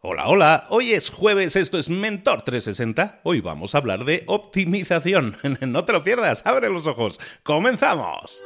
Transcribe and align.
Hola, 0.00 0.28
hola, 0.28 0.66
hoy 0.70 0.92
es 0.92 1.10
jueves, 1.10 1.56
esto 1.56 1.76
es 1.76 1.90
Mentor 1.90 2.42
360, 2.42 3.18
hoy 3.24 3.40
vamos 3.40 3.74
a 3.74 3.78
hablar 3.78 4.04
de 4.04 4.22
optimización. 4.28 5.36
No 5.60 5.84
te 5.84 5.92
lo 5.92 6.04
pierdas, 6.04 6.46
abre 6.46 6.70
los 6.70 6.86
ojos, 6.86 7.18
comenzamos. 7.42 8.44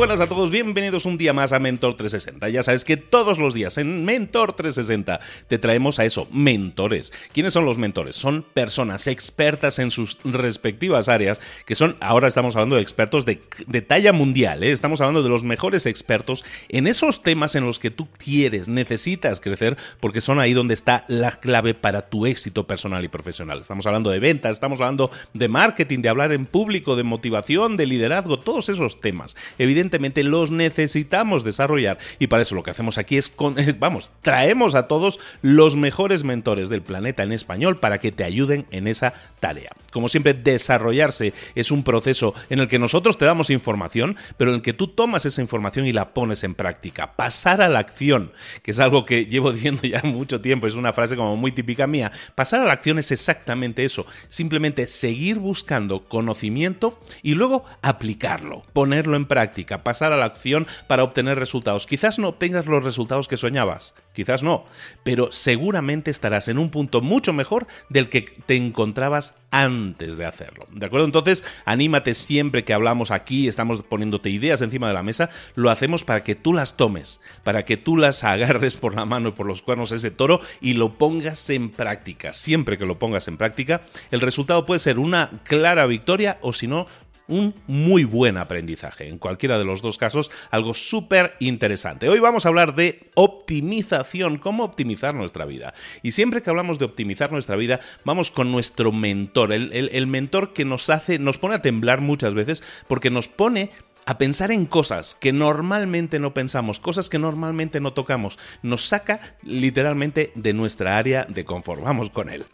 Buenas 0.00 0.20
a 0.20 0.28
todos, 0.28 0.50
bienvenidos 0.50 1.04
un 1.04 1.18
día 1.18 1.34
más 1.34 1.52
a 1.52 1.58
Mentor 1.58 1.94
360. 1.94 2.48
Ya 2.48 2.62
sabes 2.62 2.86
que 2.86 2.96
todos 2.96 3.38
los 3.38 3.52
días 3.52 3.76
en 3.76 4.06
Mentor 4.06 4.54
360 4.54 5.20
te 5.46 5.58
traemos 5.58 5.98
a 5.98 6.06
eso, 6.06 6.26
mentores. 6.32 7.12
¿Quiénes 7.34 7.52
son 7.52 7.66
los 7.66 7.76
mentores? 7.76 8.16
Son 8.16 8.42
personas 8.42 9.06
expertas 9.06 9.78
en 9.78 9.90
sus 9.90 10.16
respectivas 10.24 11.10
áreas, 11.10 11.42
que 11.66 11.74
son, 11.74 11.98
ahora 12.00 12.28
estamos 12.28 12.56
hablando 12.56 12.76
de 12.76 12.82
expertos 12.82 13.26
de, 13.26 13.42
talla 13.82 14.14
mundial, 14.14 14.62
¿eh? 14.62 14.72
estamos 14.72 15.02
hablando 15.02 15.22
de 15.22 15.28
los 15.28 15.44
mejores 15.44 15.84
expertos 15.84 16.46
en 16.70 16.86
esos 16.86 17.22
temas 17.22 17.54
en 17.54 17.66
los 17.66 17.78
que 17.78 17.90
tú 17.90 18.08
quieres, 18.16 18.70
necesitas 18.70 19.38
crecer, 19.38 19.76
porque 20.00 20.22
son 20.22 20.40
ahí 20.40 20.54
donde 20.54 20.72
está 20.72 21.04
la 21.08 21.32
clave 21.32 21.74
para 21.74 22.08
tu 22.08 22.24
éxito 22.24 22.66
personal 22.66 23.04
y 23.04 23.08
profesional. 23.08 23.60
Estamos 23.60 23.84
hablando 23.84 24.08
de 24.08 24.18
ventas, 24.18 24.52
estamos 24.52 24.80
hablando 24.80 25.10
de 25.34 25.48
marketing, 25.48 25.98
de 25.98 26.08
hablar 26.08 26.32
en 26.32 26.46
público, 26.46 26.96
de 26.96 27.02
motivación, 27.02 27.76
de 27.76 27.84
liderazgo, 27.84 28.38
todos 28.38 28.70
esos 28.70 28.98
temas. 28.98 29.36
Evidentemente, 29.58 29.89
los 30.24 30.50
necesitamos 30.50 31.44
desarrollar 31.44 31.98
y 32.18 32.26
para 32.26 32.42
eso 32.42 32.54
lo 32.54 32.62
que 32.62 32.70
hacemos 32.70 32.98
aquí 32.98 33.16
es, 33.16 33.32
vamos, 33.78 34.10
traemos 34.22 34.74
a 34.74 34.88
todos 34.88 35.18
los 35.42 35.76
mejores 35.76 36.24
mentores 36.24 36.68
del 36.68 36.82
planeta 36.82 37.22
en 37.22 37.32
español 37.32 37.78
para 37.78 37.98
que 37.98 38.12
te 38.12 38.24
ayuden 38.24 38.66
en 38.70 38.86
esa 38.86 39.14
tarea. 39.40 39.70
Como 39.90 40.08
siempre, 40.08 40.34
desarrollarse 40.34 41.32
es 41.54 41.70
un 41.70 41.82
proceso 41.82 42.34
en 42.48 42.60
el 42.60 42.68
que 42.68 42.78
nosotros 42.78 43.18
te 43.18 43.24
damos 43.24 43.50
información, 43.50 44.16
pero 44.36 44.50
en 44.50 44.56
el 44.56 44.62
que 44.62 44.72
tú 44.72 44.88
tomas 44.88 45.26
esa 45.26 45.40
información 45.40 45.86
y 45.86 45.92
la 45.92 46.14
pones 46.14 46.44
en 46.44 46.54
práctica. 46.54 47.16
Pasar 47.16 47.60
a 47.60 47.68
la 47.68 47.80
acción, 47.80 48.32
que 48.62 48.70
es 48.70 48.78
algo 48.78 49.04
que 49.04 49.26
llevo 49.26 49.52
diciendo 49.60 49.82
ya 49.82 50.02
mucho 50.04 50.40
tiempo, 50.40 50.66
es 50.66 50.74
una 50.74 50.92
frase 50.92 51.16
como 51.16 51.36
muy 51.36 51.52
típica 51.52 51.86
mía. 51.86 52.12
Pasar 52.34 52.60
a 52.60 52.64
la 52.64 52.72
acción 52.72 52.98
es 52.98 53.10
exactamente 53.10 53.84
eso, 53.84 54.06
simplemente 54.28 54.86
seguir 54.86 55.38
buscando 55.38 56.04
conocimiento 56.08 57.00
y 57.22 57.34
luego 57.34 57.64
aplicarlo, 57.82 58.62
ponerlo 58.72 59.16
en 59.16 59.26
práctica 59.26 59.79
pasar 59.82 60.12
a 60.12 60.16
la 60.16 60.26
acción 60.26 60.66
para 60.86 61.04
obtener 61.04 61.38
resultados. 61.38 61.86
Quizás 61.86 62.18
no 62.18 62.28
obtengas 62.28 62.66
los 62.66 62.84
resultados 62.84 63.28
que 63.28 63.36
soñabas, 63.36 63.94
quizás 64.12 64.42
no, 64.42 64.64
pero 65.02 65.32
seguramente 65.32 66.10
estarás 66.10 66.48
en 66.48 66.58
un 66.58 66.70
punto 66.70 67.00
mucho 67.00 67.32
mejor 67.32 67.66
del 67.88 68.08
que 68.08 68.22
te 68.22 68.56
encontrabas 68.56 69.34
antes 69.50 70.16
de 70.16 70.26
hacerlo. 70.26 70.66
¿De 70.70 70.86
acuerdo? 70.86 71.06
Entonces, 71.06 71.44
anímate 71.64 72.14
siempre 72.14 72.64
que 72.64 72.72
hablamos 72.72 73.10
aquí, 73.10 73.48
estamos 73.48 73.82
poniéndote 73.82 74.30
ideas 74.30 74.62
encima 74.62 74.88
de 74.88 74.94
la 74.94 75.02
mesa, 75.02 75.30
lo 75.54 75.70
hacemos 75.70 76.04
para 76.04 76.22
que 76.22 76.34
tú 76.34 76.52
las 76.52 76.76
tomes, 76.76 77.20
para 77.42 77.64
que 77.64 77.76
tú 77.76 77.96
las 77.96 78.24
agarres 78.30 78.74
por 78.74 78.94
la 78.94 79.04
mano 79.04 79.30
y 79.30 79.32
por 79.32 79.46
los 79.46 79.62
cuernos 79.62 79.92
ese 79.92 80.10
toro 80.10 80.40
y 80.60 80.74
lo 80.74 80.90
pongas 80.90 81.50
en 81.50 81.70
práctica. 81.70 82.32
Siempre 82.32 82.78
que 82.78 82.86
lo 82.86 82.98
pongas 82.98 83.28
en 83.28 83.36
práctica, 83.36 83.82
el 84.10 84.20
resultado 84.20 84.66
puede 84.66 84.80
ser 84.80 84.98
una 84.98 85.30
clara 85.44 85.86
victoria 85.86 86.38
o 86.42 86.52
si 86.52 86.66
no, 86.66 86.86
un 87.30 87.54
muy 87.66 88.04
buen 88.04 88.36
aprendizaje. 88.36 89.08
En 89.08 89.18
cualquiera 89.18 89.58
de 89.58 89.64
los 89.64 89.80
dos 89.80 89.96
casos, 89.96 90.30
algo 90.50 90.74
súper 90.74 91.36
interesante. 91.40 92.08
Hoy 92.08 92.20
vamos 92.20 92.44
a 92.44 92.48
hablar 92.48 92.74
de 92.74 93.10
optimización, 93.14 94.36
cómo 94.36 94.64
optimizar 94.64 95.14
nuestra 95.14 95.46
vida. 95.46 95.72
Y 96.02 96.12
siempre 96.12 96.42
que 96.42 96.50
hablamos 96.50 96.78
de 96.78 96.84
optimizar 96.84 97.32
nuestra 97.32 97.56
vida, 97.56 97.80
vamos 98.04 98.30
con 98.30 98.52
nuestro 98.52 98.92
mentor, 98.92 99.52
el, 99.52 99.72
el 99.72 100.06
mentor 100.06 100.52
que 100.52 100.64
nos 100.64 100.90
hace, 100.90 101.18
nos 101.18 101.38
pone 101.38 101.54
a 101.54 101.62
temblar 101.62 102.00
muchas 102.00 102.34
veces 102.34 102.62
porque 102.88 103.10
nos 103.10 103.28
pone 103.28 103.70
a 104.06 104.18
pensar 104.18 104.50
en 104.50 104.66
cosas 104.66 105.16
que 105.20 105.32
normalmente 105.32 106.18
no 106.18 106.34
pensamos, 106.34 106.80
cosas 106.80 107.08
que 107.08 107.18
normalmente 107.18 107.80
no 107.80 107.92
tocamos. 107.92 108.38
Nos 108.62 108.86
saca 108.86 109.20
literalmente 109.44 110.32
de 110.34 110.52
nuestra 110.52 110.96
área 110.96 111.26
de 111.28 111.44
confort. 111.44 111.82
Vamos 111.82 112.10
con 112.10 112.28
él. 112.28 112.44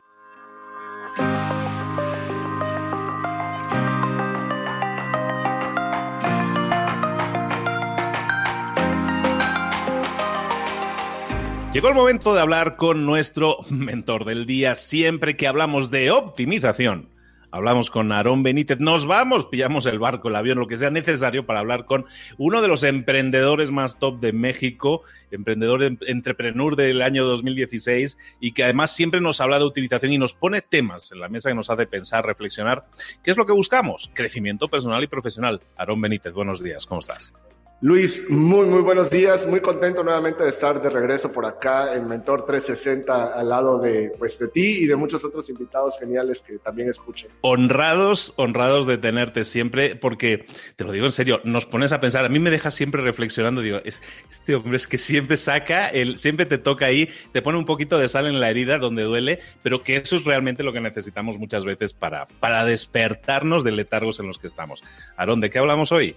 Llegó 11.76 11.90
el 11.90 11.94
momento 11.94 12.34
de 12.34 12.40
hablar 12.40 12.76
con 12.76 13.04
nuestro 13.04 13.58
mentor 13.68 14.24
del 14.24 14.46
día. 14.46 14.76
Siempre 14.76 15.36
que 15.36 15.46
hablamos 15.46 15.90
de 15.90 16.10
optimización, 16.10 17.10
hablamos 17.50 17.90
con 17.90 18.12
Aarón 18.12 18.42
Benítez. 18.42 18.80
Nos 18.80 19.04
vamos, 19.04 19.44
pillamos 19.44 19.84
el 19.84 19.98
barco, 19.98 20.28
el 20.28 20.36
avión, 20.36 20.58
lo 20.58 20.68
que 20.68 20.78
sea 20.78 20.88
necesario 20.88 21.44
para 21.44 21.58
hablar 21.60 21.84
con 21.84 22.06
uno 22.38 22.62
de 22.62 22.68
los 22.68 22.82
emprendedores 22.82 23.72
más 23.72 23.98
top 23.98 24.20
de 24.20 24.32
México, 24.32 25.02
emprendedor 25.30 25.82
entrepreneur 25.82 26.76
del 26.76 27.02
año 27.02 27.26
2016 27.26 28.16
y 28.40 28.52
que 28.52 28.64
además 28.64 28.92
siempre 28.92 29.20
nos 29.20 29.42
habla 29.42 29.58
de 29.58 29.66
utilización 29.66 30.14
y 30.14 30.18
nos 30.18 30.32
pone 30.32 30.62
temas 30.62 31.12
en 31.12 31.20
la 31.20 31.28
mesa 31.28 31.50
que 31.50 31.56
nos 31.56 31.68
hace 31.68 31.86
pensar, 31.86 32.24
reflexionar. 32.24 32.86
¿Qué 33.22 33.32
es 33.32 33.36
lo 33.36 33.44
que 33.44 33.52
buscamos? 33.52 34.10
Crecimiento 34.14 34.68
personal 34.68 35.04
y 35.04 35.08
profesional. 35.08 35.60
Aarón 35.76 36.00
Benítez, 36.00 36.32
buenos 36.32 36.62
días, 36.62 36.86
¿cómo 36.86 37.00
estás? 37.00 37.34
Luis, 37.82 38.30
muy, 38.30 38.66
muy 38.66 38.80
buenos 38.80 39.10
días. 39.10 39.46
Muy 39.46 39.60
contento 39.60 40.02
nuevamente 40.02 40.42
de 40.42 40.48
estar 40.48 40.80
de 40.80 40.88
regreso 40.88 41.30
por 41.30 41.44
acá 41.44 41.94
en 41.94 42.08
Mentor 42.08 42.46
360 42.46 43.38
al 43.38 43.48
lado 43.50 43.78
de, 43.78 44.14
pues, 44.18 44.38
de 44.38 44.48
ti 44.48 44.78
y 44.78 44.86
de 44.86 44.96
muchos 44.96 45.22
otros 45.26 45.50
invitados 45.50 45.98
geniales 45.98 46.40
que 46.40 46.58
también 46.58 46.88
escucho. 46.88 47.28
Honrados, 47.42 48.32
honrados 48.36 48.86
de 48.86 48.96
tenerte 48.96 49.44
siempre, 49.44 49.94
porque 49.94 50.46
te 50.76 50.84
lo 50.84 50.92
digo 50.92 51.04
en 51.04 51.12
serio, 51.12 51.42
nos 51.44 51.66
pones 51.66 51.92
a 51.92 52.00
pensar, 52.00 52.24
a 52.24 52.30
mí 52.30 52.38
me 52.38 52.50
dejas 52.50 52.74
siempre 52.74 53.02
reflexionando, 53.02 53.60
digo, 53.60 53.80
este 53.84 54.54
hombre 54.54 54.78
es 54.78 54.86
que 54.86 54.96
siempre 54.96 55.36
saca, 55.36 55.88
el, 55.88 56.18
siempre 56.18 56.46
te 56.46 56.56
toca 56.56 56.86
ahí, 56.86 57.10
te 57.32 57.42
pone 57.42 57.58
un 57.58 57.66
poquito 57.66 57.98
de 57.98 58.08
sal 58.08 58.26
en 58.26 58.40
la 58.40 58.48
herida 58.48 58.78
donde 58.78 59.02
duele, 59.02 59.40
pero 59.62 59.82
que 59.82 59.96
eso 59.96 60.16
es 60.16 60.24
realmente 60.24 60.62
lo 60.62 60.72
que 60.72 60.80
necesitamos 60.80 61.38
muchas 61.38 61.66
veces 61.66 61.92
para, 61.92 62.26
para 62.40 62.64
despertarnos 62.64 63.64
de 63.64 63.72
letargos 63.72 64.18
en 64.18 64.28
los 64.28 64.38
que 64.38 64.46
estamos. 64.46 64.82
Aarón, 65.18 65.42
¿de 65.42 65.50
qué 65.50 65.58
hablamos 65.58 65.92
hoy? 65.92 66.16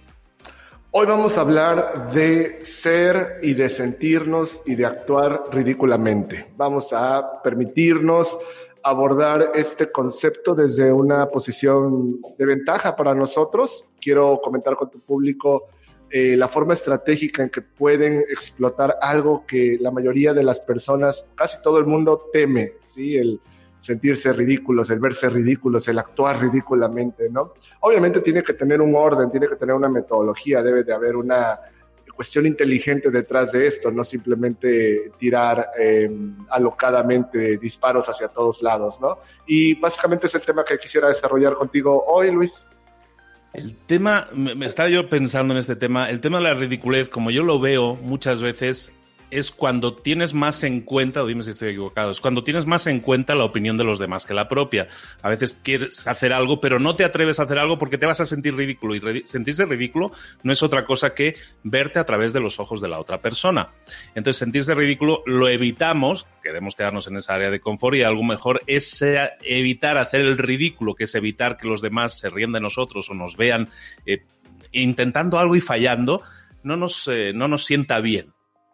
Hoy 0.92 1.06
vamos 1.06 1.38
a 1.38 1.42
hablar 1.42 2.10
de 2.12 2.64
ser 2.64 3.38
y 3.44 3.54
de 3.54 3.68
sentirnos 3.68 4.62
y 4.66 4.74
de 4.74 4.86
actuar 4.86 5.44
ridículamente. 5.52 6.50
Vamos 6.56 6.92
a 6.92 7.40
permitirnos 7.44 8.36
abordar 8.82 9.52
este 9.54 9.92
concepto 9.92 10.52
desde 10.52 10.92
una 10.92 11.28
posición 11.28 12.20
de 12.36 12.44
ventaja 12.44 12.96
para 12.96 13.14
nosotros. 13.14 13.86
Quiero 14.00 14.40
comentar 14.42 14.74
con 14.74 14.90
tu 14.90 14.98
público 14.98 15.68
eh, 16.10 16.36
la 16.36 16.48
forma 16.48 16.74
estratégica 16.74 17.44
en 17.44 17.50
que 17.50 17.62
pueden 17.62 18.24
explotar 18.28 18.98
algo 19.00 19.46
que 19.46 19.78
la 19.80 19.92
mayoría 19.92 20.34
de 20.34 20.42
las 20.42 20.58
personas, 20.58 21.30
casi 21.36 21.62
todo 21.62 21.78
el 21.78 21.86
mundo 21.86 22.30
teme, 22.32 22.72
¿sí? 22.82 23.16
El, 23.16 23.40
sentirse 23.80 24.32
ridículos, 24.32 24.90
el 24.90 25.00
verse 25.00 25.28
ridículos, 25.28 25.88
el 25.88 25.98
actuar 25.98 26.40
ridículamente, 26.40 27.28
¿no? 27.30 27.54
Obviamente 27.80 28.20
tiene 28.20 28.42
que 28.42 28.52
tener 28.52 28.80
un 28.80 28.94
orden, 28.94 29.30
tiene 29.30 29.48
que 29.48 29.56
tener 29.56 29.74
una 29.74 29.88
metodología, 29.88 30.62
debe 30.62 30.84
de 30.84 30.92
haber 30.92 31.16
una 31.16 31.58
cuestión 32.14 32.44
inteligente 32.44 33.10
detrás 33.10 33.52
de 33.52 33.66
esto, 33.66 33.90
no 33.90 34.04
simplemente 34.04 35.12
tirar 35.18 35.70
em, 35.78 36.36
alocadamente 36.50 37.56
disparos 37.56 38.06
hacia 38.10 38.28
todos 38.28 38.60
lados, 38.60 39.00
¿no? 39.00 39.20
Y 39.46 39.74
básicamente 39.76 40.26
es 40.26 40.34
el 40.34 40.42
tema 40.42 40.62
que 40.62 40.76
quisiera 40.76 41.08
desarrollar 41.08 41.54
contigo 41.54 42.04
hoy, 42.06 42.30
Luis. 42.30 42.66
El 43.54 43.74
tema, 43.74 44.28
me 44.34 44.66
estaba 44.66 44.90
yo 44.90 45.08
pensando 45.08 45.54
en 45.54 45.58
este 45.58 45.76
tema, 45.76 46.10
el 46.10 46.20
tema 46.20 46.38
de 46.38 46.44
la 46.44 46.54
ridiculez, 46.54 47.08
como 47.08 47.30
yo 47.30 47.42
lo 47.42 47.58
veo 47.58 47.96
muchas 47.96 48.42
veces, 48.42 48.92
es 49.30 49.50
cuando 49.50 49.94
tienes 49.94 50.34
más 50.34 50.64
en 50.64 50.80
cuenta, 50.80 51.22
o 51.22 51.26
dime 51.26 51.42
si 51.42 51.50
estoy 51.50 51.70
equivocado, 51.70 52.10
es 52.10 52.20
cuando 52.20 52.44
tienes 52.44 52.66
más 52.66 52.86
en 52.86 53.00
cuenta 53.00 53.34
la 53.34 53.44
opinión 53.44 53.76
de 53.76 53.84
los 53.84 53.98
demás 53.98 54.26
que 54.26 54.34
la 54.34 54.48
propia. 54.48 54.88
A 55.22 55.28
veces 55.28 55.58
quieres 55.62 56.06
hacer 56.06 56.32
algo, 56.32 56.60
pero 56.60 56.78
no 56.78 56.96
te 56.96 57.04
atreves 57.04 57.40
a 57.40 57.44
hacer 57.44 57.58
algo 57.58 57.78
porque 57.78 57.98
te 57.98 58.06
vas 58.06 58.20
a 58.20 58.26
sentir 58.26 58.54
ridículo. 58.54 58.94
Y 58.94 59.22
sentirse 59.26 59.64
ridículo 59.66 60.10
no 60.42 60.52
es 60.52 60.62
otra 60.62 60.84
cosa 60.84 61.14
que 61.14 61.36
verte 61.62 61.98
a 61.98 62.04
través 62.04 62.32
de 62.32 62.40
los 62.40 62.60
ojos 62.60 62.80
de 62.80 62.88
la 62.88 62.98
otra 62.98 63.18
persona. 63.18 63.68
Entonces, 64.14 64.38
sentirse 64.38 64.74
ridículo 64.74 65.22
lo 65.26 65.48
evitamos, 65.48 66.26
queremos 66.42 66.74
quedarnos 66.74 67.06
en 67.06 67.16
esa 67.16 67.34
área 67.34 67.50
de 67.50 67.60
confort 67.60 67.96
y 67.96 68.02
algo 68.02 68.22
mejor 68.22 68.62
es 68.66 69.02
evitar 69.42 69.96
hacer 69.96 70.22
el 70.22 70.38
ridículo, 70.38 70.94
que 70.94 71.04
es 71.04 71.14
evitar 71.14 71.56
que 71.56 71.68
los 71.68 71.80
demás 71.80 72.18
se 72.18 72.30
ríen 72.30 72.52
de 72.52 72.60
nosotros 72.60 73.10
o 73.10 73.14
nos 73.14 73.36
vean 73.36 73.68
eh, 74.06 74.24
intentando 74.72 75.38
algo 75.38 75.56
y 75.56 75.60
fallando, 75.60 76.22
no 76.62 76.76
nos, 76.76 77.08
eh, 77.08 77.32
no 77.34 77.48
nos 77.48 77.64
sienta 77.64 78.00
bien. 78.00 78.32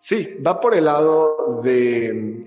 Sí, 0.08 0.38
va 0.40 0.60
por 0.60 0.72
el 0.72 0.84
lado 0.84 1.60
de 1.64 2.44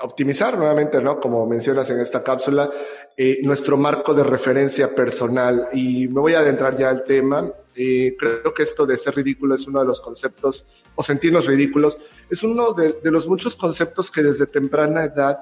optimizar 0.00 0.56
nuevamente, 0.56 1.02
¿no? 1.02 1.20
Como 1.20 1.46
mencionas 1.46 1.90
en 1.90 2.00
esta 2.00 2.22
cápsula, 2.22 2.70
eh, 3.14 3.40
nuestro 3.42 3.76
marco 3.76 4.14
de 4.14 4.24
referencia 4.24 4.94
personal. 4.94 5.68
Y 5.74 6.08
me 6.08 6.22
voy 6.22 6.32
a 6.32 6.38
adentrar 6.38 6.78
ya 6.78 6.88
al 6.88 7.04
tema. 7.04 7.52
Eh, 7.76 8.16
creo 8.18 8.54
que 8.54 8.62
esto 8.62 8.86
de 8.86 8.96
ser 8.96 9.16
ridículo 9.16 9.54
es 9.54 9.66
uno 9.66 9.80
de 9.80 9.84
los 9.84 10.00
conceptos, 10.00 10.64
o 10.94 11.02
sentirnos 11.02 11.44
ridículos, 11.46 11.98
es 12.30 12.42
uno 12.42 12.72
de, 12.72 12.96
los 13.02 13.28
muchos 13.28 13.54
conceptos 13.54 14.10
que 14.10 14.22
desde 14.22 14.46
temprana 14.46 15.04
edad 15.04 15.40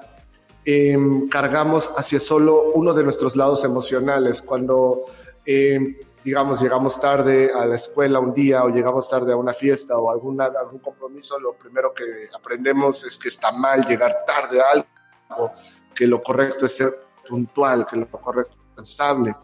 em, 0.65 1.29
cargamos 1.29 1.89
hacia 1.95 2.19
solo 2.19 2.73
uno 2.73 2.93
de 2.93 3.03
nuestros 3.05 3.37
lados 3.37 3.63
emocionales. 3.63 4.41
Cuando, 4.41 5.05
em, 5.45 5.95
digamos, 6.23 6.61
llegamos 6.61 6.99
tarde 6.99 7.51
a 7.53 7.65
la 7.65 7.75
escuela 7.75 8.19
un 8.19 8.33
día 8.33 8.63
o 8.63 8.69
llegamos 8.69 9.09
tarde 9.09 9.33
a 9.33 9.35
una 9.35 9.53
fiesta 9.53 9.97
o 9.97 10.09
alguna, 10.09 10.45
algún 10.45 10.79
compromiso, 10.79 11.39
lo 11.39 11.53
primero 11.53 11.93
que 11.93 12.29
aprendemos 12.33 13.03
es 13.03 13.17
que 13.17 13.29
está 13.29 13.51
mal 13.51 13.85
llegar 13.85 14.23
tarde 14.25 14.61
a 14.61 14.65
algo, 14.71 15.51
que 15.93 16.07
lo 16.07 16.21
correcto 16.21 16.65
es 16.65 16.75
ser 16.75 16.97
puntual, 17.27 17.85
que 17.85 17.97
lo 17.97 18.07
correcto 18.07 18.55
es 18.55 18.75
pensable. 18.75 19.35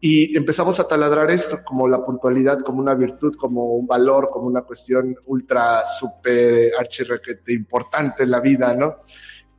Y 0.00 0.36
empezamos 0.36 0.80
a 0.80 0.88
taladrar 0.88 1.30
esto 1.30 1.58
como 1.64 1.86
la 1.86 2.04
puntualidad, 2.04 2.58
como 2.60 2.80
una 2.80 2.94
virtud, 2.94 3.36
como 3.36 3.74
un 3.74 3.86
valor, 3.86 4.30
como 4.30 4.46
una 4.46 4.62
cuestión 4.62 5.14
ultra, 5.26 5.84
súper, 5.84 6.72
archirrequete 6.76 7.52
importante 7.52 8.24
en 8.24 8.32
la 8.32 8.40
vida, 8.40 8.74
¿no? 8.74 8.96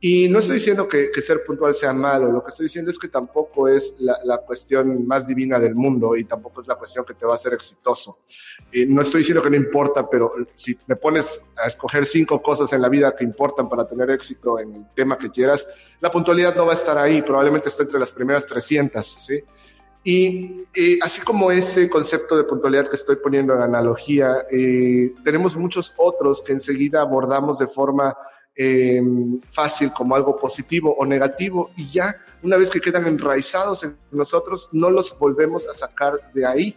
Y 0.06 0.28
no 0.28 0.40
estoy 0.40 0.56
diciendo 0.56 0.86
que, 0.86 1.08
ser 1.22 1.44
puntual 1.46 1.72
sea 1.72 1.94
malo, 1.94 2.30
lo 2.30 2.44
que 2.44 2.50
estoy 2.50 2.64
diciendo 2.64 2.90
es 2.90 2.98
que 2.98 3.08
tampoco 3.08 3.68
es 3.68 3.96
la, 4.00 4.36
cuestión 4.36 5.06
más 5.06 5.26
divina 5.26 5.58
del 5.58 5.74
mundo 5.74 6.14
y 6.14 6.24
tampoco 6.24 6.60
es 6.60 6.66
la 6.66 6.74
cuestión 6.74 7.06
que 7.06 7.14
te 7.14 7.24
va 7.24 7.32
a 7.32 7.36
hacer 7.36 7.54
exitoso. 7.54 8.18
Y 8.70 8.84
no 8.84 9.00
estoy 9.00 9.20
diciendo 9.20 9.42
que 9.42 9.48
no 9.48 9.56
importa, 9.56 10.06
pero 10.06 10.34
si 10.54 10.78
me 10.86 10.96
pones 10.96 11.40
a 11.56 11.68
escoger 11.68 12.04
cinco 12.04 12.42
cosas 12.42 12.70
en 12.74 12.82
la 12.82 12.90
vida 12.90 13.16
que 13.16 13.24
importan 13.24 13.66
para 13.66 13.88
tener 13.88 14.10
éxito 14.10 14.58
en 14.58 14.74
el 14.74 14.86
tema 14.94 15.16
que 15.16 15.30
quieras, 15.30 15.66
la 16.02 16.10
puntualidad 16.10 16.54
no 16.54 16.66
va 16.66 16.72
a 16.72 16.76
estar 16.76 16.98
ahí, 16.98 17.22
probablemente 17.22 17.70
está 17.70 17.84
entre 17.84 17.98
las 17.98 18.12
primeras 18.12 18.44
300, 18.44 19.06
¿sí? 19.06 19.42
Y 20.06 20.66
así 21.00 21.22
como 21.22 21.50
ese 21.50 21.88
concepto 21.88 22.36
de 22.36 22.44
puntualidad 22.44 22.88
que 22.88 22.96
estoy 22.96 23.16
poniendo 23.16 23.54
en 23.54 23.62
analogía, 23.62 24.44
eh, 24.50 25.14
tenemos 25.24 25.56
muchos 25.56 25.94
otros 25.96 26.42
que 26.42 26.52
enseguida 26.52 27.00
abordamos 27.00 27.58
de 27.58 27.66
forma 27.66 28.14
em, 28.56 29.40
fácil 29.42 29.92
como 29.92 30.14
algo 30.14 30.36
positivo 30.36 30.94
o 30.96 31.04
negativo 31.04 31.70
y 31.76 31.90
ya 31.90 32.16
una 32.42 32.56
vez 32.56 32.70
que 32.70 32.80
quedan 32.80 33.06
enraizados 33.06 33.84
en 33.84 33.96
nosotros, 34.10 34.68
no 34.72 34.90
los 34.90 35.18
volvemos 35.18 35.68
a 35.68 35.72
sacar 35.72 36.32
de 36.32 36.46
ahí 36.46 36.76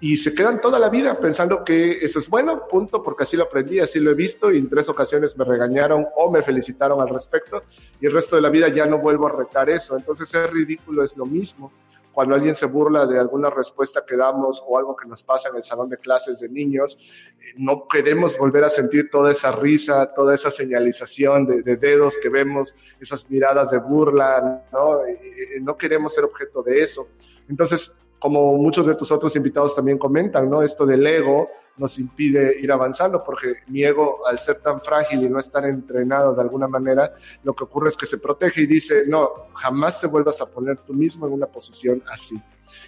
y 0.00 0.16
se 0.16 0.34
quedan 0.34 0.60
toda 0.60 0.78
la 0.78 0.88
vida 0.88 1.18
pensando 1.18 1.62
que 1.62 1.98
eso 2.02 2.18
es 2.18 2.28
bueno, 2.28 2.66
punto, 2.68 3.02
porque 3.02 3.24
así 3.24 3.36
lo 3.36 3.44
aprendí, 3.44 3.80
así 3.80 4.00
lo 4.00 4.10
he 4.10 4.14
visto 4.14 4.50
y 4.50 4.58
en 4.58 4.68
tres 4.68 4.88
ocasiones 4.88 5.36
me 5.36 5.44
regañaron 5.44 6.06
o 6.16 6.30
me 6.30 6.42
felicitaron 6.42 7.00
al 7.00 7.10
respecto 7.10 7.64
y 8.00 8.06
el 8.06 8.12
resto 8.12 8.36
de 8.36 8.42
la 8.42 8.48
vida 8.48 8.68
ya 8.68 8.86
no 8.86 8.98
vuelvo 8.98 9.26
a 9.26 9.32
retar 9.32 9.68
eso. 9.68 9.96
Entonces 9.96 10.32
es 10.32 10.50
ridículo, 10.50 11.02
es 11.02 11.16
lo 11.16 11.26
mismo 11.26 11.70
cuando 12.12 12.34
alguien 12.34 12.54
se 12.54 12.66
burla 12.66 13.06
de 13.06 13.18
alguna 13.18 13.50
respuesta 13.50 14.04
que 14.06 14.16
damos 14.16 14.62
o 14.66 14.78
algo 14.78 14.96
que 14.96 15.06
nos 15.06 15.22
pasa 15.22 15.48
en 15.48 15.56
el 15.56 15.64
salón 15.64 15.88
de 15.88 15.98
clases 15.98 16.40
de 16.40 16.48
niños, 16.48 16.98
eh, 17.38 17.52
no 17.56 17.86
queremos 17.86 18.36
volver 18.36 18.64
a 18.64 18.68
sentir 18.68 19.10
toda 19.10 19.30
esa 19.30 19.52
risa, 19.52 20.12
toda 20.12 20.34
esa 20.34 20.50
señalización 20.50 21.46
de, 21.46 21.76
dedos 21.76 22.16
que 22.20 22.28
vemos, 22.28 22.74
esas 23.00 23.30
miradas 23.30 23.70
de 23.70 23.78
burla, 23.78 24.64
¿no? 24.72 25.04
Eh, 25.04 25.18
eh, 25.22 25.60
no 25.60 25.76
queremos 25.76 26.14
ser 26.14 26.24
objeto 26.24 26.62
de 26.62 26.80
eso. 26.80 27.08
Entonces, 27.48 28.00
como 28.18 28.56
muchos 28.56 28.86
de 28.86 28.94
tus 28.94 29.10
otros 29.12 29.34
invitados 29.36 29.74
también 29.74 29.98
comentan, 29.98 30.50
¿no? 30.50 30.62
Esto 30.62 30.84
del 30.84 31.06
ego, 31.06 31.48
nos 31.76 31.98
impide 31.98 32.58
ir 32.60 32.70
avanzando, 32.70 33.22
porque 33.24 33.54
mi 33.68 33.82
ego, 33.82 34.26
al 34.26 34.38
ser 34.38 34.60
tan 34.60 34.80
frágil 34.80 35.22
y 35.22 35.28
no 35.28 35.38
estar 35.38 35.64
entrenado 35.64 36.34
de 36.34 36.42
alguna 36.42 36.68
manera, 36.68 37.14
lo 37.42 37.54
que 37.54 37.64
ocurre 37.64 37.88
es 37.88 37.96
que 37.96 38.06
se 38.06 38.18
protege 38.18 38.62
y 38.62 38.66
dice, 38.66 39.04
no, 39.06 39.46
jamás 39.54 40.00
te 40.00 40.06
vuelvas 40.06 40.40
a 40.40 40.46
poner 40.46 40.78
tú 40.78 40.92
mismo 40.92 41.26
en 41.26 41.32
una 41.32 41.46
posición 41.46 42.02
así. 42.10 42.40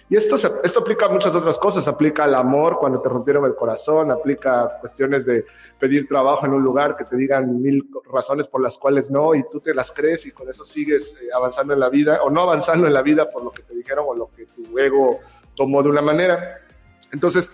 Y 0.09 0.15
esto, 0.15 0.35
esto 0.35 0.79
aplica 0.79 1.07
a 1.07 1.09
muchas 1.09 1.33
otras 1.33 1.57
cosas, 1.57 1.87
aplica 1.87 2.25
al 2.25 2.35
amor 2.35 2.77
cuando 2.79 3.01
te 3.01 3.09
rompieron 3.09 3.45
el 3.45 3.55
corazón, 3.55 4.11
aplica 4.11 4.63
a 4.63 4.79
cuestiones 4.79 5.25
de 5.25 5.45
pedir 5.79 6.07
trabajo 6.07 6.45
en 6.45 6.53
un 6.53 6.63
lugar 6.63 6.95
que 6.95 7.05
te 7.05 7.15
digan 7.15 7.61
mil 7.61 7.89
razones 8.11 8.47
por 8.47 8.61
las 8.61 8.77
cuales 8.77 9.09
no 9.09 9.33
y 9.33 9.43
tú 9.49 9.59
te 9.59 9.73
las 9.73 9.91
crees 9.91 10.25
y 10.25 10.31
con 10.31 10.47
eso 10.49 10.63
sigues 10.63 11.17
eh, 11.21 11.29
avanzando 11.33 11.73
en 11.73 11.79
la 11.79 11.89
vida 11.89 12.21
o 12.23 12.29
no 12.29 12.41
avanzando 12.41 12.87
en 12.87 12.93
la 12.93 13.01
vida 13.01 13.29
por 13.29 13.43
lo 13.43 13.51
que 13.51 13.63
te 13.63 13.73
dijeron 13.73 14.05
o 14.07 14.13
lo 14.13 14.29
que 14.35 14.45
tu 14.45 14.77
ego 14.77 15.19
tomó 15.55 15.81
de 15.81 15.89
una 15.89 16.01
manera. 16.01 16.59
Entonces, 17.11 17.49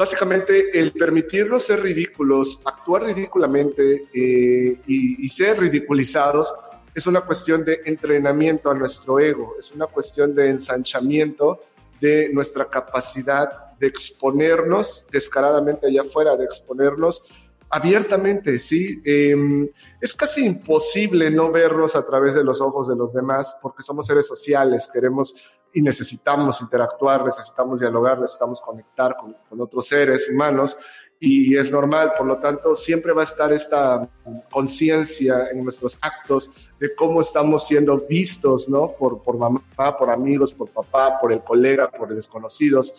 básicamente 0.00 0.80
el 0.80 0.92
permitirnos 0.92 1.64
ser 1.64 1.82
ridículos, 1.82 2.58
actuar 2.64 3.02
ridículamente 3.02 4.04
eh, 4.14 4.80
y, 4.86 5.28
ser 5.28 5.60
ridiculizados 5.60 6.54
es 6.94 7.06
una 7.06 7.20
cuestión 7.20 7.66
de 7.66 7.82
entrenamiento 7.84 8.70
a 8.70 8.74
nuestro 8.74 9.20
ego, 9.20 9.56
es 9.58 9.70
una 9.72 9.88
cuestión 9.88 10.34
de 10.34 10.48
ensanchamiento 10.48 11.60
de 12.00 12.30
nuestra 12.32 12.64
capacidad 12.70 13.76
de 13.78 13.88
exponernos 13.88 15.04
descaradamente 15.12 15.88
allá 15.88 16.00
afuera, 16.00 16.34
de 16.34 16.46
exponernos 16.46 17.22
abiertamente, 17.68 18.58
¿sí? 18.58 19.00
Em, 19.04 19.68
es 20.00 20.14
casi 20.14 20.46
imposible 20.46 21.30
no 21.30 21.52
vernos 21.52 21.94
a 21.94 22.06
través 22.06 22.34
de 22.34 22.42
los 22.42 22.62
ojos 22.62 22.88
de 22.88 22.96
los 22.96 23.12
demás 23.12 23.54
porque 23.60 23.82
somos 23.82 24.06
seres 24.06 24.26
sociales, 24.26 24.88
queremos 24.90 25.34
y 25.72 25.82
necesitamos 25.82 26.60
interactuar, 26.60 27.24
necesitamos 27.24 27.80
dialogar, 27.80 28.18
necesitamos 28.18 28.60
conectar 28.60 29.16
con, 29.16 29.36
con 29.48 29.60
otros 29.60 29.86
seres 29.86 30.28
humanos 30.28 30.76
y 31.22 31.54
es 31.54 31.70
normal, 31.70 32.14
por 32.16 32.26
lo 32.26 32.38
tanto, 32.38 32.74
siempre 32.74 33.12
va 33.12 33.20
a 33.20 33.24
estar 33.24 33.52
esta 33.52 34.08
conciencia 34.50 35.50
en 35.52 35.62
nuestros 35.62 35.98
actos 36.00 36.50
de 36.78 36.94
cómo 36.94 37.20
estamos 37.20 37.66
siendo 37.66 37.98
vistos, 37.98 38.70
¿no? 38.70 38.92
Por, 38.92 39.22
por 39.22 39.36
mamá, 39.36 39.60
por 39.98 40.08
amigos, 40.08 40.54
por 40.54 40.70
papá, 40.70 41.20
por 41.20 41.30
el 41.30 41.42
colega, 41.42 41.90
por 41.90 42.14
desconocidos. 42.14 42.94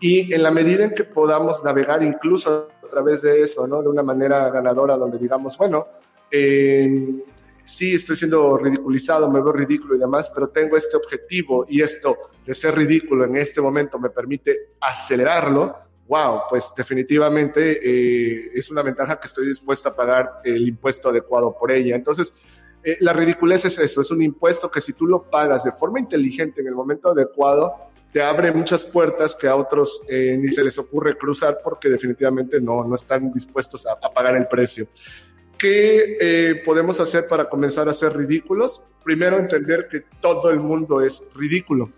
Y 0.00 0.34
en 0.34 0.42
la 0.42 0.50
medida 0.50 0.82
en 0.82 0.94
que 0.94 1.04
podamos 1.04 1.62
navegar 1.62 2.02
incluso 2.02 2.70
a 2.82 2.88
través 2.88 3.22
de 3.22 3.40
eso, 3.40 3.68
¿no? 3.68 3.82
De 3.82 3.88
una 3.88 4.02
manera 4.02 4.50
ganadora, 4.50 4.96
donde 4.96 5.18
digamos, 5.18 5.56
bueno, 5.56 5.86
eh, 6.28 7.22
sí 7.70 7.94
estoy 7.94 8.16
siendo 8.16 8.56
ridiculizado, 8.58 9.30
me 9.30 9.40
veo 9.40 9.52
ridículo 9.52 9.94
y 9.94 9.98
demás, 9.98 10.30
pero 10.34 10.48
tengo 10.48 10.76
este 10.76 10.96
objetivo 10.96 11.64
y 11.68 11.80
esto 11.80 12.16
de 12.44 12.52
ser 12.52 12.74
ridículo 12.74 13.24
en 13.24 13.36
este 13.36 13.60
momento 13.60 13.98
me 13.98 14.10
permite 14.10 14.72
acelerarlo, 14.80 15.76
wow, 16.08 16.42
pues 16.48 16.72
definitivamente 16.76 17.78
eh, 17.82 18.50
es 18.54 18.70
una 18.70 18.82
ventaja 18.82 19.20
que 19.20 19.28
estoy 19.28 19.46
dispuesta 19.46 19.90
a 19.90 19.96
pagar 19.96 20.40
el 20.44 20.66
impuesto 20.66 21.10
adecuado 21.10 21.56
por 21.56 21.70
ella. 21.70 21.94
Entonces, 21.94 22.34
eh, 22.82 22.96
la 23.00 23.12
ridiculez 23.12 23.64
es 23.64 23.78
eso, 23.78 24.00
es 24.00 24.10
un 24.10 24.22
impuesto 24.22 24.70
que 24.70 24.80
si 24.80 24.94
tú 24.94 25.06
lo 25.06 25.22
pagas 25.22 25.62
de 25.62 25.70
forma 25.70 26.00
inteligente 26.00 26.62
en 26.62 26.66
el 26.66 26.74
momento 26.74 27.10
adecuado, 27.10 27.72
te 28.12 28.20
abre 28.20 28.50
muchas 28.50 28.82
puertas 28.82 29.36
que 29.36 29.46
a 29.46 29.54
otros 29.54 30.02
eh, 30.08 30.36
ni 30.36 30.48
se 30.48 30.64
les 30.64 30.76
ocurre 30.78 31.16
cruzar 31.16 31.60
porque 31.62 31.88
definitivamente 31.88 32.60
no, 32.60 32.82
no 32.82 32.96
están 32.96 33.32
dispuestos 33.32 33.86
a, 33.86 33.92
a 33.92 34.12
pagar 34.12 34.34
el 34.34 34.48
precio. 34.48 34.88
¿Qué 35.60 36.16
eh, 36.18 36.62
podemos 36.64 37.00
hacer 37.00 37.28
para 37.28 37.50
comenzar 37.50 37.86
a 37.86 37.92
ser 37.92 38.16
ridículos? 38.16 38.82
Primero, 39.04 39.38
entender 39.38 39.88
que 39.90 40.04
todo 40.18 40.48
el 40.48 40.58
mundo 40.58 41.02
es 41.02 41.22
ridículo. 41.34 41.92